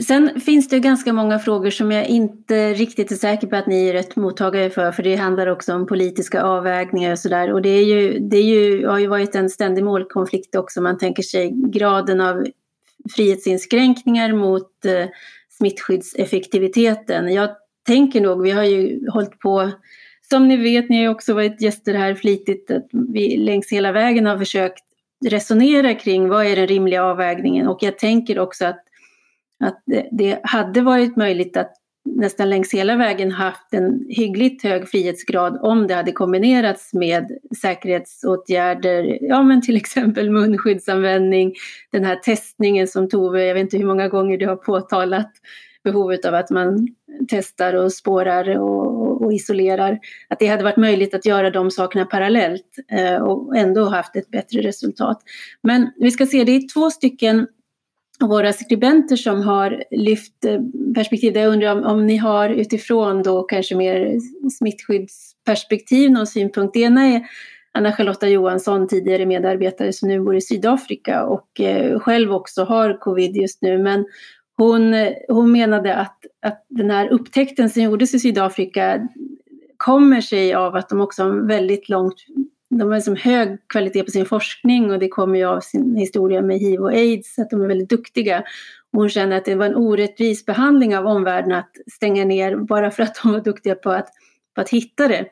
[0.08, 3.88] Sen finns det ganska många frågor som jag inte riktigt är säker på att ni
[3.88, 7.54] är rätt mottagare för, för det handlar också om politiska avvägningar och sådär.
[7.54, 10.98] Och det, är ju, det är ju, har ju varit en ständig målkonflikt också, man
[10.98, 12.46] tänker sig graden av
[13.16, 15.06] frihetsinskränkningar mot eh,
[15.50, 17.34] smittskyddseffektiviteten.
[17.34, 17.50] Jag
[17.88, 19.72] tänker nog, vi har ju hållit på,
[20.30, 23.92] som ni vet, ni har ju också varit gäster här flitigt, att vi längs hela
[23.92, 24.84] vägen har försökt
[25.26, 28.84] resonera kring vad är den rimliga avvägningen och jag tänker också att
[29.60, 31.74] att det hade varit möjligt att
[32.06, 39.18] nästan längs hela vägen haft en hyggligt hög frihetsgrad om det hade kombinerats med säkerhetsåtgärder,
[39.22, 41.54] ja men till exempel munskyddsanvändning,
[41.92, 45.32] den här testningen som Tove, jag vet inte hur många gånger du har påtalat
[45.84, 46.88] behovet av att man
[47.28, 52.06] testar och spårar och, och isolerar, att det hade varit möjligt att göra de sakerna
[52.06, 55.22] parallellt eh, och ändå haft ett bättre resultat.
[55.64, 57.48] Men vi ska se, det är två stycken
[58.28, 60.60] våra skribenter som har lyft eh,
[60.96, 61.38] perspektiv.
[61.38, 66.74] Jag undrar om, om ni har utifrån då kanske mer smittskyddsperspektiv någon synpunkt.
[66.74, 67.22] Det ena är
[67.72, 73.36] Anna-Charlotta Johansson, tidigare medarbetare som nu bor i Sydafrika och eh, själv också har covid
[73.36, 73.78] just nu.
[73.78, 74.06] Men
[74.58, 79.08] hon, eh, hon menade att, att den här upptäckten som gjordes i Sydafrika
[79.78, 82.16] kommer sig av att de också har väldigt långt
[82.70, 86.42] de har liksom hög kvalitet på sin forskning och det kommer ju av sin historia
[86.42, 88.40] med hiv och aids, att de är väldigt duktiga.
[88.94, 92.92] Och hon känner att det var en orättvis behandling av omvärlden att stänga ner bara
[92.92, 94.10] för att de var duktiga på att,
[94.56, 95.26] på att hitta det.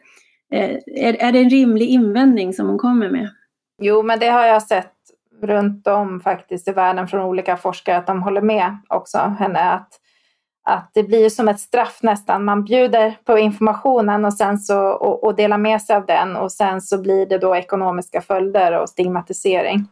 [0.52, 3.30] Eh, är, är det en rimlig invändning som hon kommer med?
[3.82, 4.94] Jo, men det har jag sett
[5.42, 10.00] runt om faktiskt i världen från olika forskare att de håller med också henne att
[10.68, 12.46] att det blir som ett straff nästan.
[12.46, 16.52] Man bjuder på informationen och, sen så, och, och delar med sig av den och
[16.52, 19.88] sen så blir det då ekonomiska följder och stigmatisering.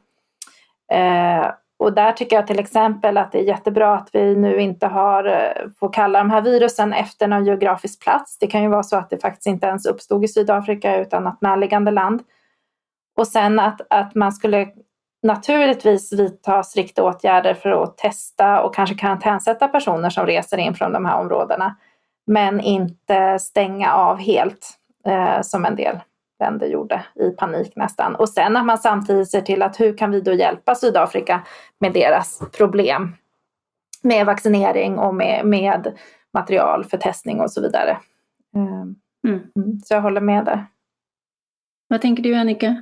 [0.91, 4.87] Eh, och där tycker jag till exempel att det är jättebra att vi nu inte
[4.87, 8.37] har, eh, får kalla de här virusen efter någon geografisk plats.
[8.39, 11.41] Det kan ju vara så att det faktiskt inte ens uppstod i Sydafrika utan något
[11.41, 12.21] närliggande land.
[13.17, 14.67] Och sen att, att man skulle
[15.25, 20.93] naturligtvis vidta strikta åtgärder för att testa och kanske karantänsätta personer som reser in från
[20.93, 21.75] de här områdena.
[22.27, 24.69] Men inte stänga av helt
[25.05, 25.99] eh, som en del
[26.39, 28.15] länder gjorde i panik nästan.
[28.15, 31.43] Och sen att man samtidigt ser till att hur kan vi då hjälpa Sydafrika
[31.79, 33.15] med deras problem
[34.01, 35.97] med vaccinering och med, med
[36.33, 37.97] material för testning och så vidare.
[38.55, 38.95] Mm.
[39.27, 39.81] Mm.
[39.85, 40.65] Så jag håller med där.
[41.87, 42.81] Vad tänker du Annika?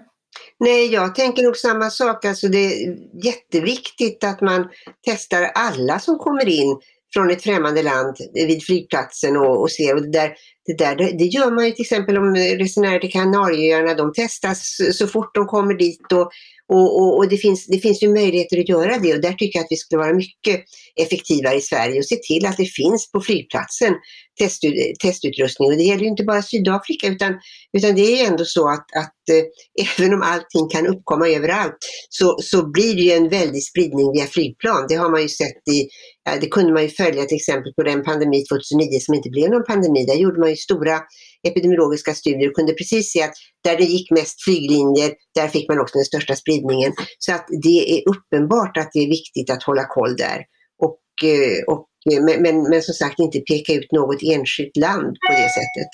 [0.59, 2.25] Nej, jag tänker nog samma sak.
[2.25, 4.69] Alltså det är jätteviktigt att man
[5.05, 6.79] testar alla som kommer in
[7.13, 9.95] från ett främmande land vid flygplatsen och, och ser.
[9.95, 10.33] Och det, där,
[10.65, 14.77] det, där, det, det, gör man ju till exempel om resenärer till Kanarieöarna, de testas
[14.93, 16.31] så fort de kommer dit och
[16.69, 19.59] och, och, och, det, finns, det finns ju möjligheter att göra det och där tycker
[19.59, 20.63] jag att vi skulle vara mycket
[21.01, 23.93] effektivare i Sverige och se till att det finns på flygplatsen
[24.39, 24.61] test,
[25.03, 25.71] testutrustning.
[25.71, 27.33] Och det gäller ju inte bara Sydafrika utan,
[27.77, 29.43] utan det är ju ändå så att, att eh,
[29.99, 31.77] även om allting kan uppkomma överallt
[32.09, 34.85] så, så blir det ju en väldig spridning via flygplan.
[34.89, 35.87] Det har man ju sett i,
[36.25, 39.49] ja, det kunde man ju följa till exempel på den pandemi 2009 som inte blev
[39.49, 40.05] någon pandemi.
[40.05, 40.99] Där gjorde man i stora
[41.47, 43.33] epidemiologiska studier och kunde precis se att
[43.63, 46.91] där det gick mest flyglinjer, där fick man också den största spridningen.
[47.19, 50.39] Så att det är uppenbart att det är viktigt att hålla koll där.
[50.83, 55.17] Och, eh, och, eh, men, men, men som sagt inte peka ut något enskilt land
[55.27, 55.91] på det sättet.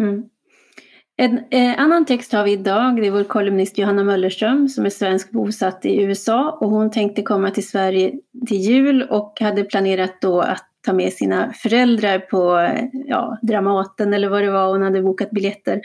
[0.00, 0.22] Mm.
[1.16, 4.90] En eh, annan text har vi idag, det är vår kolumnist Johanna Möllerström som är
[4.90, 8.12] svensk bosatt i USA och hon tänkte komma till Sverige
[8.48, 12.70] till jul och hade planerat då att ta med sina föräldrar på
[13.06, 15.80] ja, Dramaten eller vad det var hon hade bokat biljetter.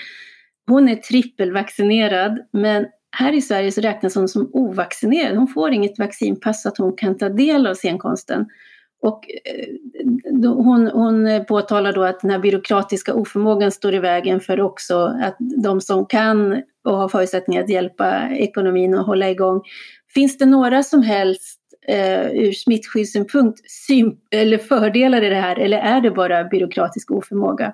[0.67, 2.85] Hon är trippelvaccinerad men
[3.17, 5.37] här i Sverige så räknas hon som ovaccinerad.
[5.37, 8.45] Hon får inget vaccinpass så att hon kan ta del av scenkonsten.
[9.01, 14.61] Och eh, hon, hon påtalar då att den här byråkratiska oförmågan står i vägen för
[14.61, 19.61] också att de som kan och har förutsättningar att hjälpa ekonomin och hålla igång.
[20.13, 23.59] Finns det några som helst eh, ur smittskyddssynpunkt
[24.31, 27.73] eller fördelar i det här eller är det bara byråkratisk oförmåga?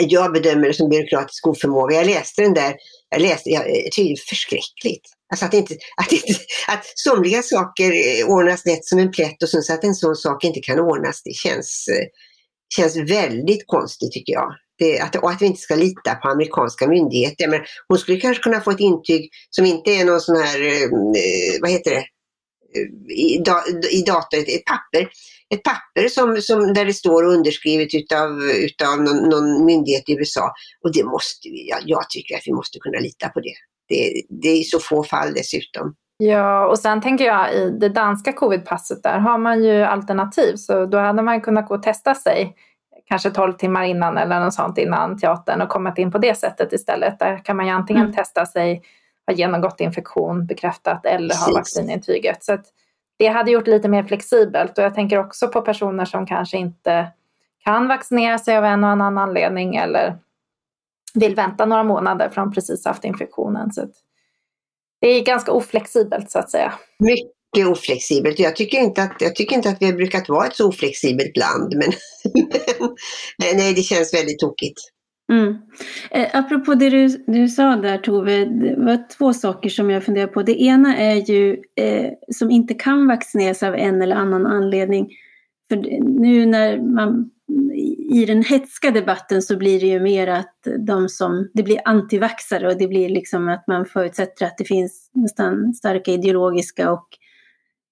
[0.00, 1.96] Jag bedömer det som byråkratisk oförmåga.
[1.96, 2.74] Jag läste den där,
[3.10, 5.08] jag läste, jag tycker det är förskräckligt.
[5.32, 9.48] Alltså att, inte, att, inte, att somliga saker eh, ordnas lätt som en plätt och
[9.48, 12.06] sen så att en sån sak inte kan ordnas, det känns, eh,
[12.76, 14.54] känns väldigt konstigt tycker jag.
[14.78, 17.48] Det, att, och att vi inte ska lita på amerikanska myndigheter.
[17.48, 20.88] Men hon skulle kanske kunna få ett intyg som inte är någon sån här, eh,
[21.60, 22.04] vad heter det,
[23.16, 23.62] i, da,
[23.92, 25.08] i dator, ett papper,
[25.54, 30.52] ett papper som, som, där det står underskrivet utav, utav någon, någon myndighet i USA.
[30.84, 33.54] Och det måste vi, jag, jag tycker att vi måste kunna lita på det.
[33.88, 35.94] Det, det är så få fall dessutom.
[36.16, 40.56] Ja, och sen tänker jag i det danska covidpasset där har man ju alternativ.
[40.56, 42.54] Så då hade man kunnat gå och testa sig
[43.04, 46.72] kanske 12 timmar innan eller något sånt innan teatern och kommit in på det sättet
[46.72, 47.18] istället.
[47.18, 48.14] Där kan man ju antingen mm.
[48.14, 48.82] testa sig,
[49.26, 52.44] ha genomgått infektion bekräftat eller ha vaccinintyget.
[52.44, 52.58] Så
[53.18, 56.56] det hade gjort det lite mer flexibelt och jag tänker också på personer som kanske
[56.56, 57.12] inte
[57.64, 60.18] kan vaccinera sig av en och annan anledning eller
[61.14, 63.72] vill vänta några månader de precis haft infektionen.
[63.72, 63.88] Så
[65.00, 66.74] det är ganska oflexibelt så att säga.
[66.98, 68.38] Mycket oflexibelt.
[68.38, 71.36] Jag tycker inte att, jag tycker inte att vi har brukat vara ett så oflexibelt
[71.36, 71.74] land.
[71.76, 71.92] Men,
[73.38, 74.91] men nej, det känns väldigt tokigt.
[75.32, 75.56] Mm.
[76.10, 80.26] Eh, apropå det du, du sa där Tove, det var två saker som jag funderar
[80.26, 80.42] på.
[80.42, 85.08] Det ena är ju eh, som inte kan vaccineras av en eller annan anledning.
[85.68, 85.76] För
[86.20, 87.30] nu när man
[88.10, 92.68] i den hetska debatten så blir det ju mer att de som, det blir antivaxare
[92.68, 97.08] och det blir liksom att man förutsätter att det finns nästan starka ideologiska och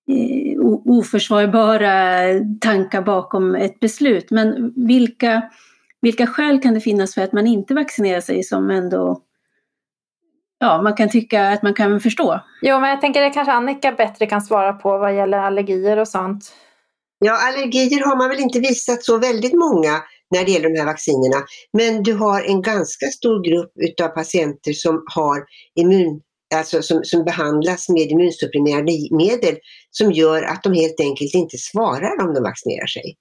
[0.09, 2.23] eh, oförsvarbara
[2.61, 4.31] tankar bakom ett beslut.
[4.31, 5.43] Men vilka
[6.01, 9.23] vilka skäl kan det finnas för att man inte vaccinerar sig som ändå
[10.61, 12.41] ja, man kan tycka att man kan förstå?
[12.63, 16.09] Jo, men jag tänker att kanske Annika bättre kan svara på vad gäller allergier och
[16.09, 16.53] sånt.
[17.19, 20.87] Ja, allergier har man väl inte visat så väldigt många när det gäller de här
[20.87, 21.45] vaccinerna.
[21.73, 25.45] Men du har en ganska stor grupp utav patienter som har
[25.81, 26.21] immun
[26.55, 29.57] alltså som, som behandlas med immunsupprimerande medel
[29.91, 33.17] som gör att de helt enkelt inte svarar om de vaccinerar sig.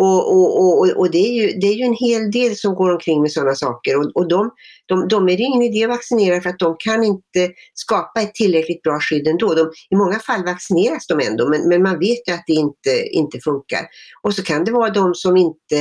[0.00, 2.90] Och, och, och, och det, är ju, det är ju en hel del som går
[2.92, 4.50] omkring med sådana saker och, och de,
[4.86, 8.34] de, de är det ingen idé att vaccinera för att de kan inte skapa ett
[8.34, 9.54] tillräckligt bra skydd ändå.
[9.54, 13.06] De, I många fall vaccineras de ändå men, men man vet ju att det inte,
[13.10, 13.86] inte funkar.
[14.22, 15.80] Och så kan det vara de som inte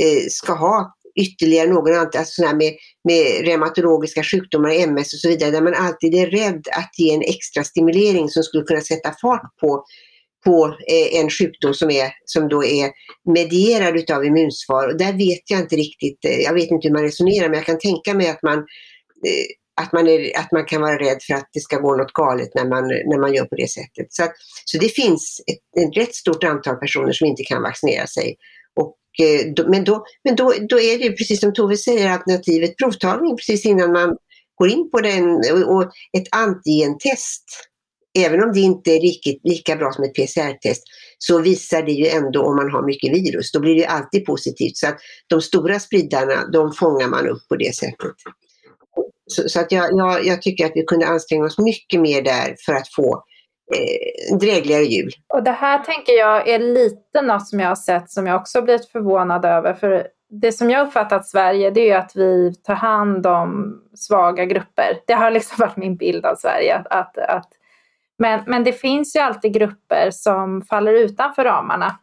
[0.00, 2.72] eh, ska ha ytterligare någon annan, alltså med,
[3.04, 7.22] med reumatologiska sjukdomar, MS och så vidare, där man alltid är rädd att ge en
[7.22, 9.84] extra stimulering som skulle kunna sätta fart på
[10.44, 12.90] på eh, en sjukdom som, är, som då är
[13.34, 14.88] medierad utav immunsvar.
[14.88, 17.66] Och där vet jag inte riktigt, eh, jag vet inte hur man resonerar men jag
[17.66, 21.34] kan tänka mig att man, eh, att man, är, att man kan vara rädd för
[21.34, 24.06] att det ska gå något galet när man, när man gör på det sättet.
[24.08, 24.32] Så, att,
[24.64, 28.36] så det finns ett, ett rätt stort antal personer som inte kan vaccinera sig.
[28.80, 32.76] Och, eh, men då, men då, då är det ju precis som Tove säger alternativet
[32.76, 34.16] provtagning precis innan man
[34.54, 35.24] går in på den
[35.66, 35.82] och
[36.18, 37.69] ett antigentest
[38.18, 40.82] även om det inte är riktigt lika bra som ett PCR-test,
[41.18, 43.52] så visar det ju ändå om man har mycket virus.
[43.52, 44.76] Då blir det alltid positivt.
[44.76, 48.14] Så att de stora spridarna, de fångar man upp på det sättet.
[49.26, 52.56] Så, så att jag, jag, jag, tycker att vi kunde anstränga oss mycket mer där
[52.66, 53.24] för att få
[53.74, 55.10] eh, drägligare jul.
[55.34, 58.62] Och det här tänker jag är lite något som jag har sett som jag också
[58.62, 59.74] blivit förvånad över.
[59.74, 65.00] För det som jag uppfattat Sverige det är att vi tar hand om svaga grupper.
[65.06, 66.82] Det har liksom varit min bild av Sverige.
[66.90, 67.48] Att, att
[68.20, 71.98] men, men det finns ju alltid grupper som faller utanför ramarna.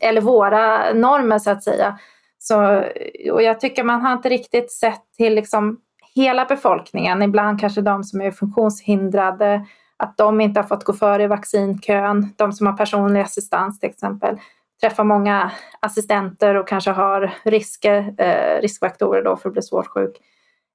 [0.00, 1.98] Eller våra normer så att säga.
[2.38, 2.84] Så,
[3.32, 5.80] och jag tycker man har inte riktigt sett till liksom
[6.14, 7.22] hela befolkningen.
[7.22, 9.66] Ibland kanske de som är funktionshindrade,
[9.96, 12.34] att de inte har fått gå före i vaccinkön.
[12.36, 14.38] De som har personlig assistans till exempel.
[14.80, 15.50] Träffar många
[15.80, 20.16] assistenter och kanske har risker, eh, riskfaktorer då för att bli svårt sjuk.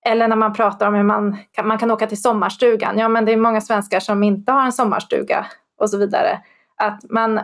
[0.06, 2.98] Eller när man pratar om hur man kan, man kan åka till sommarstugan.
[2.98, 5.46] Ja, men det är många svenskar som inte har en sommarstuga
[5.78, 6.40] och så vidare.
[6.78, 7.44] Att man, eh,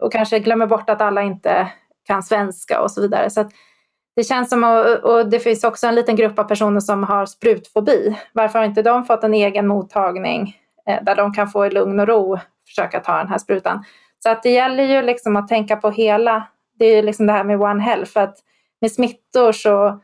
[0.00, 1.68] och kanske glömmer bort att alla inte
[2.06, 3.30] kan svenska och så vidare.
[3.30, 3.48] Så
[4.16, 4.64] det känns som,
[5.02, 8.16] och det finns också en liten grupp av personer som har sprutfobi.
[8.32, 10.56] Varför har inte de fått en egen mottagning
[10.88, 13.84] eh, där de kan få i lugn och ro försöka ta den här sprutan?
[14.22, 16.48] Så att det gäller ju liksom att tänka på hela,
[16.78, 18.38] det är ju liksom det här med One Health, för att
[18.80, 20.00] med smittor så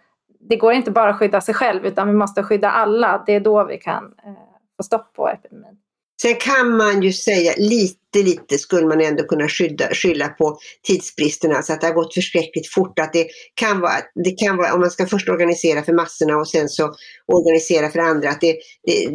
[0.49, 3.23] det går inte bara att skydda sig själv utan vi måste skydda alla.
[3.27, 4.33] Det är då vi kan eh,
[4.77, 5.79] få stopp på epidemin.
[6.23, 11.55] Sen kan man ju säga lite lite, skulle man ändå kunna skydda, skylla på tidsbristerna.
[11.57, 12.99] Alltså att det har gått förskräckligt fort.
[12.99, 13.93] Att det kan vara,
[14.25, 16.95] det kan vara om man ska först organisera för massorna och sen så
[17.27, 18.29] organisera för andra.
[18.29, 18.57] Att det,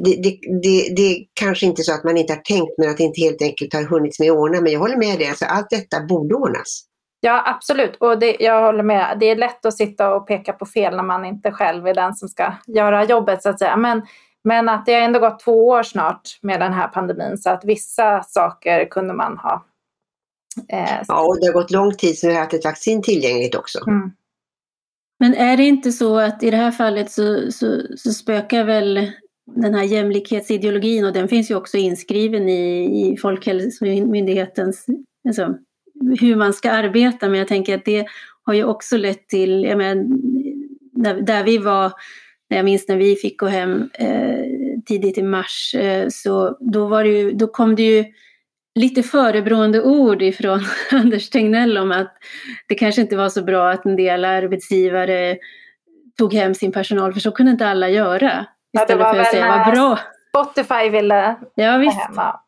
[0.04, 2.98] det, det, det, det, är kanske inte så att man inte har tänkt men att
[2.98, 4.62] det inte helt enkelt har hunnits med att ordna.
[4.62, 6.89] Men jag håller med dig, alltså, allt detta borde ordnas.
[7.22, 7.96] Ja, absolut.
[7.96, 9.18] Och det, jag håller med.
[9.20, 12.16] Det är lätt att sitta och peka på fel när man inte själv är den
[12.16, 13.78] som ska göra jobbet så att säga.
[13.78, 14.02] Men,
[14.44, 17.66] men att det har ändå gått två år snart med den här pandemin så att
[17.66, 19.66] vissa saker kunde man ha.
[20.70, 23.56] Eh, ja, och det har gått lång tid sedan vi har haft ett vaccin tillgängligt
[23.56, 23.80] också.
[23.88, 24.12] Mm.
[25.20, 29.12] Men är det inte så att i det här fallet så, så, så spökar väl
[29.56, 34.86] den här jämlikhetsideologin och den finns ju också inskriven i, i Folkhälsomyndighetens
[35.28, 35.56] alltså,
[36.20, 38.06] hur man ska arbeta, men jag tänker att det
[38.44, 41.92] har ju också lett till, jag menar, där vi var,
[42.48, 44.46] jag minns när vi fick gå hem eh,
[44.86, 48.06] tidigt i mars, eh, så då, var det ju, då kom det ju
[48.76, 50.60] lite förebrående ord ifrån
[50.92, 52.14] Anders Tegnell om att
[52.68, 55.38] det kanske inte var så bra att en del arbetsgivare
[56.18, 58.46] tog hem sin personal, för så kunde inte alla göra.
[58.74, 60.00] Istället ja, för att säga vad bra.
[60.30, 62.00] Spotify ville ja, visst.
[62.00, 62.40] hemma.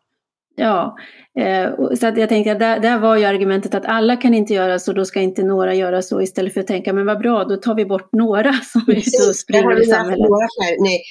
[0.56, 0.98] Ja,
[1.40, 4.54] eh, så att jag tänkte att där, där, var ju argumentet att alla kan inte
[4.54, 7.44] göra så, då ska inte några göra så istället för att tänka, men vad bra,
[7.44, 10.28] då tar vi bort några som är ute och springer i samhället.
[10.80, 11.02] Nej,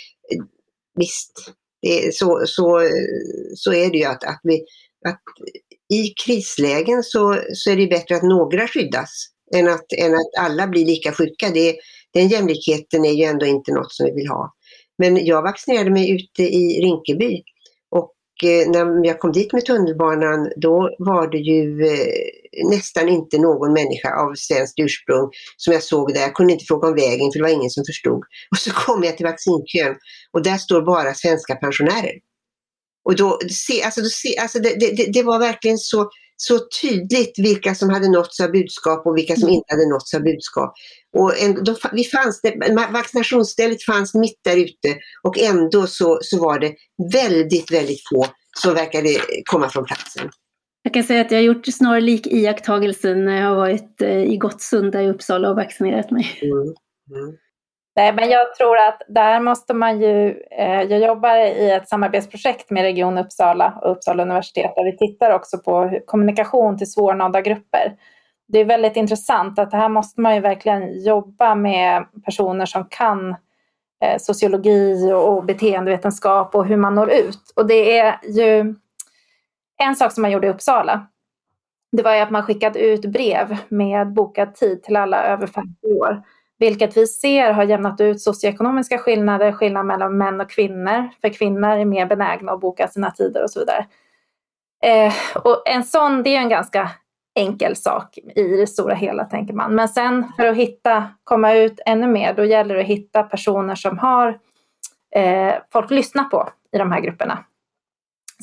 [0.98, 2.82] visst, det, så, så,
[3.54, 4.64] så är det ju att, att, vi,
[5.08, 5.20] att
[5.92, 9.26] i krislägen så, så är det bättre att några skyddas
[9.56, 11.50] än att, än att alla blir lika sjuka.
[11.54, 11.76] Det,
[12.14, 14.54] den jämlikheten är ju ändå inte något som vi vill ha.
[14.98, 17.42] Men jag vaccinerade mig ute i Rinkeby
[18.42, 23.72] Eh, när jag kom dit med tunnelbanan då var det ju eh, nästan inte någon
[23.72, 26.20] människa av svenskt ursprung som jag såg där.
[26.20, 28.22] Jag kunde inte fråga om vägen för det var ingen som förstod.
[28.50, 29.96] Och så kom jag till vaccinkön
[30.32, 32.14] och där står bara svenska pensionärer.
[33.04, 36.10] Och då, se, alltså, då se, alltså det, det, det var verkligen så,
[36.42, 39.54] så tydligt vilka som hade nåtts av budskap och vilka som mm.
[39.54, 40.72] inte hade nåtts av budskap.
[41.16, 42.54] Och en, då, vi fanns det,
[42.92, 46.74] vaccinationsstället fanns mitt där ute och ändå så, så var det
[47.12, 48.26] väldigt, väldigt få
[48.58, 49.08] som verkade
[49.50, 50.30] komma från platsen.
[50.82, 54.36] Jag kan säga att jag har gjort snarlik iakttagelse när jag har varit eh, i
[54.36, 56.26] Gottsunda i Uppsala och vaccinerat mig.
[56.42, 56.58] Mm.
[57.22, 57.36] Mm.
[57.96, 60.42] Nej, men jag tror att där måste man ju...
[60.50, 65.30] Eh, jag jobbar i ett samarbetsprojekt med Region Uppsala och Uppsala universitet där vi tittar
[65.30, 67.96] också på kommunikation till svårnådda grupper
[68.52, 73.30] det är väldigt intressant att här måste man ju verkligen jobba med personer som kan
[74.04, 77.52] eh, sociologi och beteendevetenskap och hur man når ut.
[77.56, 78.74] Och det är ju
[79.82, 81.06] en sak som man gjorde i Uppsala.
[81.92, 85.86] Det var ju att man skickade ut brev med bokad tid till alla över 50
[85.86, 86.22] år.
[86.60, 91.08] Vilket vi ser har jämnat ut socioekonomiska skillnader, skillnad mellan män och kvinnor.
[91.20, 93.86] För kvinnor är mer benägna att boka sina tider och så vidare.
[94.82, 96.90] Eh, och en sån, det är en ganska
[97.34, 99.74] enkel sak i det stora hela tänker man.
[99.74, 103.74] Men sen för att hitta, komma ut ännu mer, då gäller det att hitta personer
[103.74, 104.38] som har
[105.14, 107.44] eh, folk lyssnar på i de här grupperna.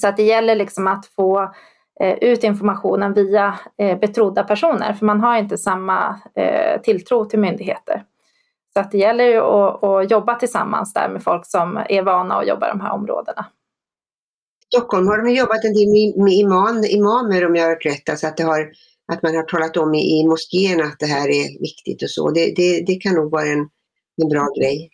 [0.02, 1.54] Så att det gäller liksom att få
[2.00, 7.40] Eh, ut informationen via eh, betrodda personer, för man har inte samma eh, tilltro till
[7.40, 8.04] myndigheter.
[8.74, 12.36] Så att det gäller ju att, att, jobba tillsammans där med folk som är vana
[12.36, 13.46] att jobba i de här områdena.
[14.74, 18.10] I Stockholm har de jobbat en del med imam, imamer om jag har hört rätt,
[18.10, 18.72] alltså att, det har,
[19.14, 22.32] att man har talat om i, i moskén att det här är viktigt och så.
[22.32, 23.70] Det, det, det kan nog vara en,
[24.22, 24.90] en bra grej.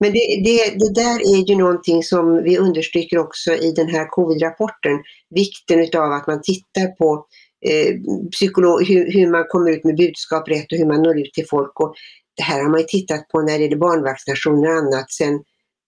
[0.00, 4.06] Men det, det, det, där är ju någonting som vi understryker också i den här
[4.08, 4.98] covid-rapporten.
[5.34, 7.26] Vikten utav att man tittar på
[7.66, 7.94] eh,
[8.30, 11.46] psykolog, hur, hur, man kommer ut med budskap rätt och hur man når ut till
[11.50, 11.80] folk.
[11.80, 11.94] Och
[12.36, 15.42] det här har man ju tittat på när det gäller barnvaccinationer och annat sedan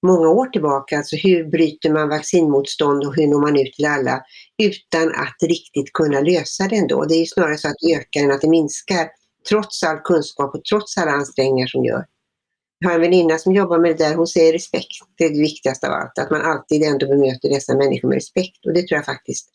[0.07, 0.97] många år tillbaka.
[0.97, 4.21] Alltså hur bryter man vaccinmotstånd och hur når man ut till alla
[4.63, 7.05] utan att riktigt kunna lösa det ändå.
[7.05, 9.09] Det är ju snarare så att det ökar än att det minskar
[9.49, 12.07] trots all kunskap och trots alla ansträngningar som görs.
[12.85, 15.89] Har en väninna som jobbar med det där, hon säger respekt, det är det viktigaste
[15.89, 16.19] av allt.
[16.19, 19.49] Att man alltid ändå bemöter dessa människor med respekt och det tror jag faktiskt,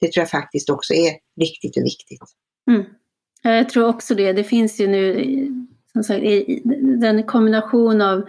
[0.00, 2.22] det tror jag faktiskt också är riktigt och viktigt.
[2.70, 2.84] Mm.
[3.42, 4.32] Jag tror också det.
[4.32, 5.24] Det finns ju nu
[5.92, 6.24] som sagt,
[7.00, 8.22] den kombination av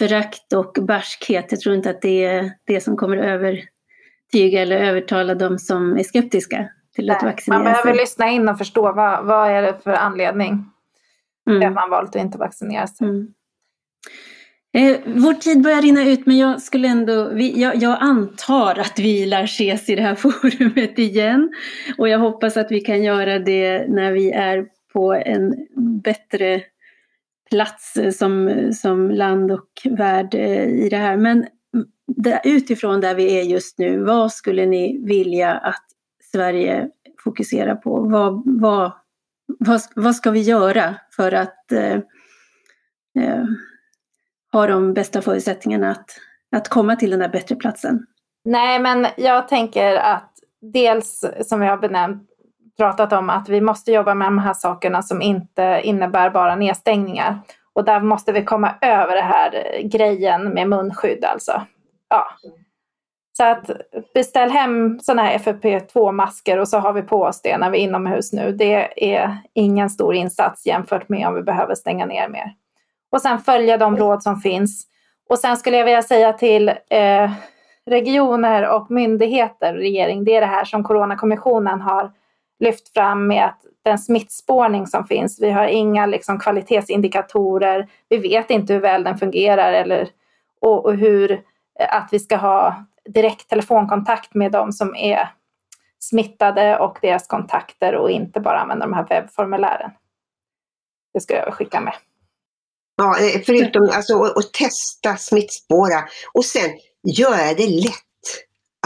[0.00, 1.46] förakt och barskhet.
[1.50, 6.02] Jag tror inte att det är det som kommer övertyga eller övertala de som är
[6.02, 7.64] skeptiska till att vaccinera sig.
[7.64, 10.64] Man behöver lyssna in och förstå vad, vad är det för anledning
[11.46, 11.68] mm.
[11.68, 13.08] att man valt att inte vaccinera sig.
[13.08, 13.26] Mm.
[14.76, 18.98] Eh, vår tid börjar rinna ut men jag skulle ändå, vi, jag, jag, antar att
[18.98, 21.50] vi lär ses i det här forumet igen.
[21.98, 25.54] Och jag hoppas att vi kan göra det när vi är på en
[26.02, 26.62] bättre
[27.50, 31.16] plats som, som land och värld eh, i det här.
[31.16, 31.46] Men
[32.44, 35.84] utifrån där vi är just nu, vad skulle ni vilja att
[36.32, 36.88] Sverige
[37.24, 38.00] fokuserar på?
[38.00, 38.92] Vad, vad,
[39.46, 41.94] vad, vad ska vi göra för att eh,
[43.24, 43.44] eh,
[44.52, 46.10] ha de bästa förutsättningarna att,
[46.56, 48.06] att komma till den där bättre platsen?
[48.44, 52.28] Nej, men jag tänker att dels som vi har benämnt,
[52.76, 57.38] pratat om att vi måste jobba med de här sakerna som inte innebär bara nedstängningar.
[57.72, 61.62] Och där måste vi komma över det här eh, grejen med munskydd alltså.
[62.08, 62.26] Ja.
[63.36, 63.70] Så att
[64.14, 67.82] beställ hem sådana här FFP2-masker och så har vi på oss det när vi är
[67.82, 68.52] inomhus nu.
[68.52, 72.54] Det är ingen stor insats jämfört med om vi behöver stänga ner mer.
[73.10, 74.86] Och sen följa de råd som finns.
[75.28, 77.30] Och sen skulle jag vilja säga till eh,
[77.86, 82.12] regioner och myndigheter, och regering, det är det här som Coronakommissionen har
[82.58, 88.50] lyft fram med att den smittspårning som finns, vi har inga liksom, kvalitetsindikatorer, vi vet
[88.50, 90.08] inte hur väl den fungerar eller,
[90.60, 91.42] och, och hur
[91.88, 92.76] att vi ska ha
[93.08, 95.32] direkt telefonkontakt med de som är
[95.98, 99.90] smittade och deras kontakter och inte bara använda de här webbformulären.
[101.14, 101.94] Det ska jag skicka med.
[102.96, 106.70] Ja, eh, förutom alltså, att testa, smittspåra och sen
[107.18, 107.92] göra det lätt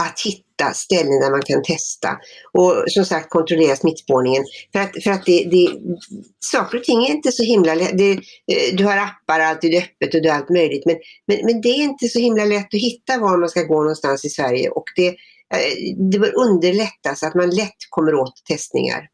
[0.01, 2.09] att hitta ställen där man kan testa
[2.53, 4.43] och som sagt kontrollera smittspårningen.
[4.73, 5.67] För att, för att det, det,
[6.39, 7.97] saker och ting är inte så himla lätt.
[7.97, 10.95] Det, eh, du har appar alltid öppet och du har allt möjligt men,
[11.27, 14.25] men, men det är inte så himla lätt att hitta var man ska gå någonstans
[14.25, 19.07] i Sverige och det, eh, det bör underlättas att man lätt kommer åt testningar.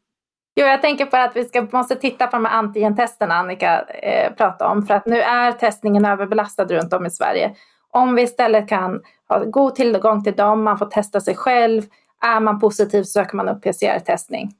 [0.60, 4.32] Jo, jag tänker på att vi ska, måste titta på de här antigentesterna Annika eh,
[4.32, 7.54] pratade om för att nu är testningen överbelastad runt om i Sverige.
[7.92, 11.82] Om vi istället kan ha god tillgång till dem, man får testa sig själv.
[12.20, 14.50] Är man positiv söker man upp PCR-testning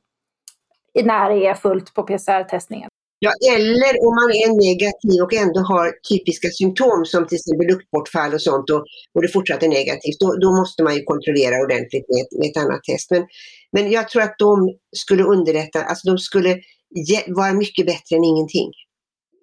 [1.04, 2.88] när det är fullt på PCR-testningen.
[3.20, 8.34] Ja, eller om man är negativ och ändå har typiska symptom som till exempel luktbortfall
[8.34, 8.82] och sånt och,
[9.14, 12.50] och det fortsatt är negativt, då, då, måste man ju kontrollera ordentligt med ett, med
[12.50, 13.10] ett annat test.
[13.10, 13.22] Men,
[13.72, 16.52] men jag tror att de skulle underlätta, alltså de skulle
[17.26, 18.70] vara mycket bättre än ingenting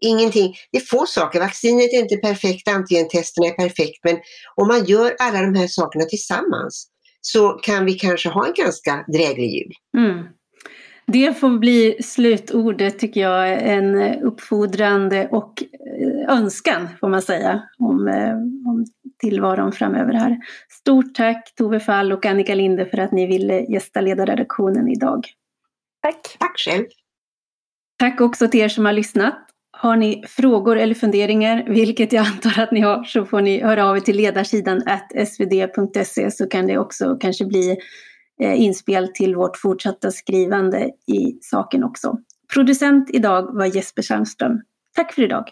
[0.05, 0.55] ingenting.
[0.71, 1.39] Det är få saker.
[1.39, 4.17] Vaccinet är inte perfekt, antigentesterna är perfekt, men
[4.55, 6.87] om man gör alla de här sakerna tillsammans
[7.21, 9.71] så kan vi kanske ha en ganska dräglig jul.
[9.97, 10.25] Mm.
[11.07, 15.63] Det får bli slutordet tycker jag, en uppfordrande och
[15.99, 18.33] eh, önskan får man säga om, eh,
[18.69, 18.85] om
[19.19, 20.37] tillvaron framöver här.
[20.69, 25.27] Stort tack Tove Fall och Annika Linde för att ni ville gästa ledarredaktionen idag.
[26.01, 26.37] Tack.
[26.39, 26.85] Tack själv.
[27.99, 29.35] Tack också till er som har lyssnat.
[29.77, 33.85] Har ni frågor eller funderingar, vilket jag antar att ni har, så får ni höra
[33.89, 34.81] av er till ledarsidan
[35.27, 37.77] svd.se så kan det också kanske bli
[38.41, 42.17] eh, inspel till vårt fortsatta skrivande i saken också.
[42.53, 44.61] Producent idag var Jesper Sandström.
[44.95, 45.45] Tack för idag!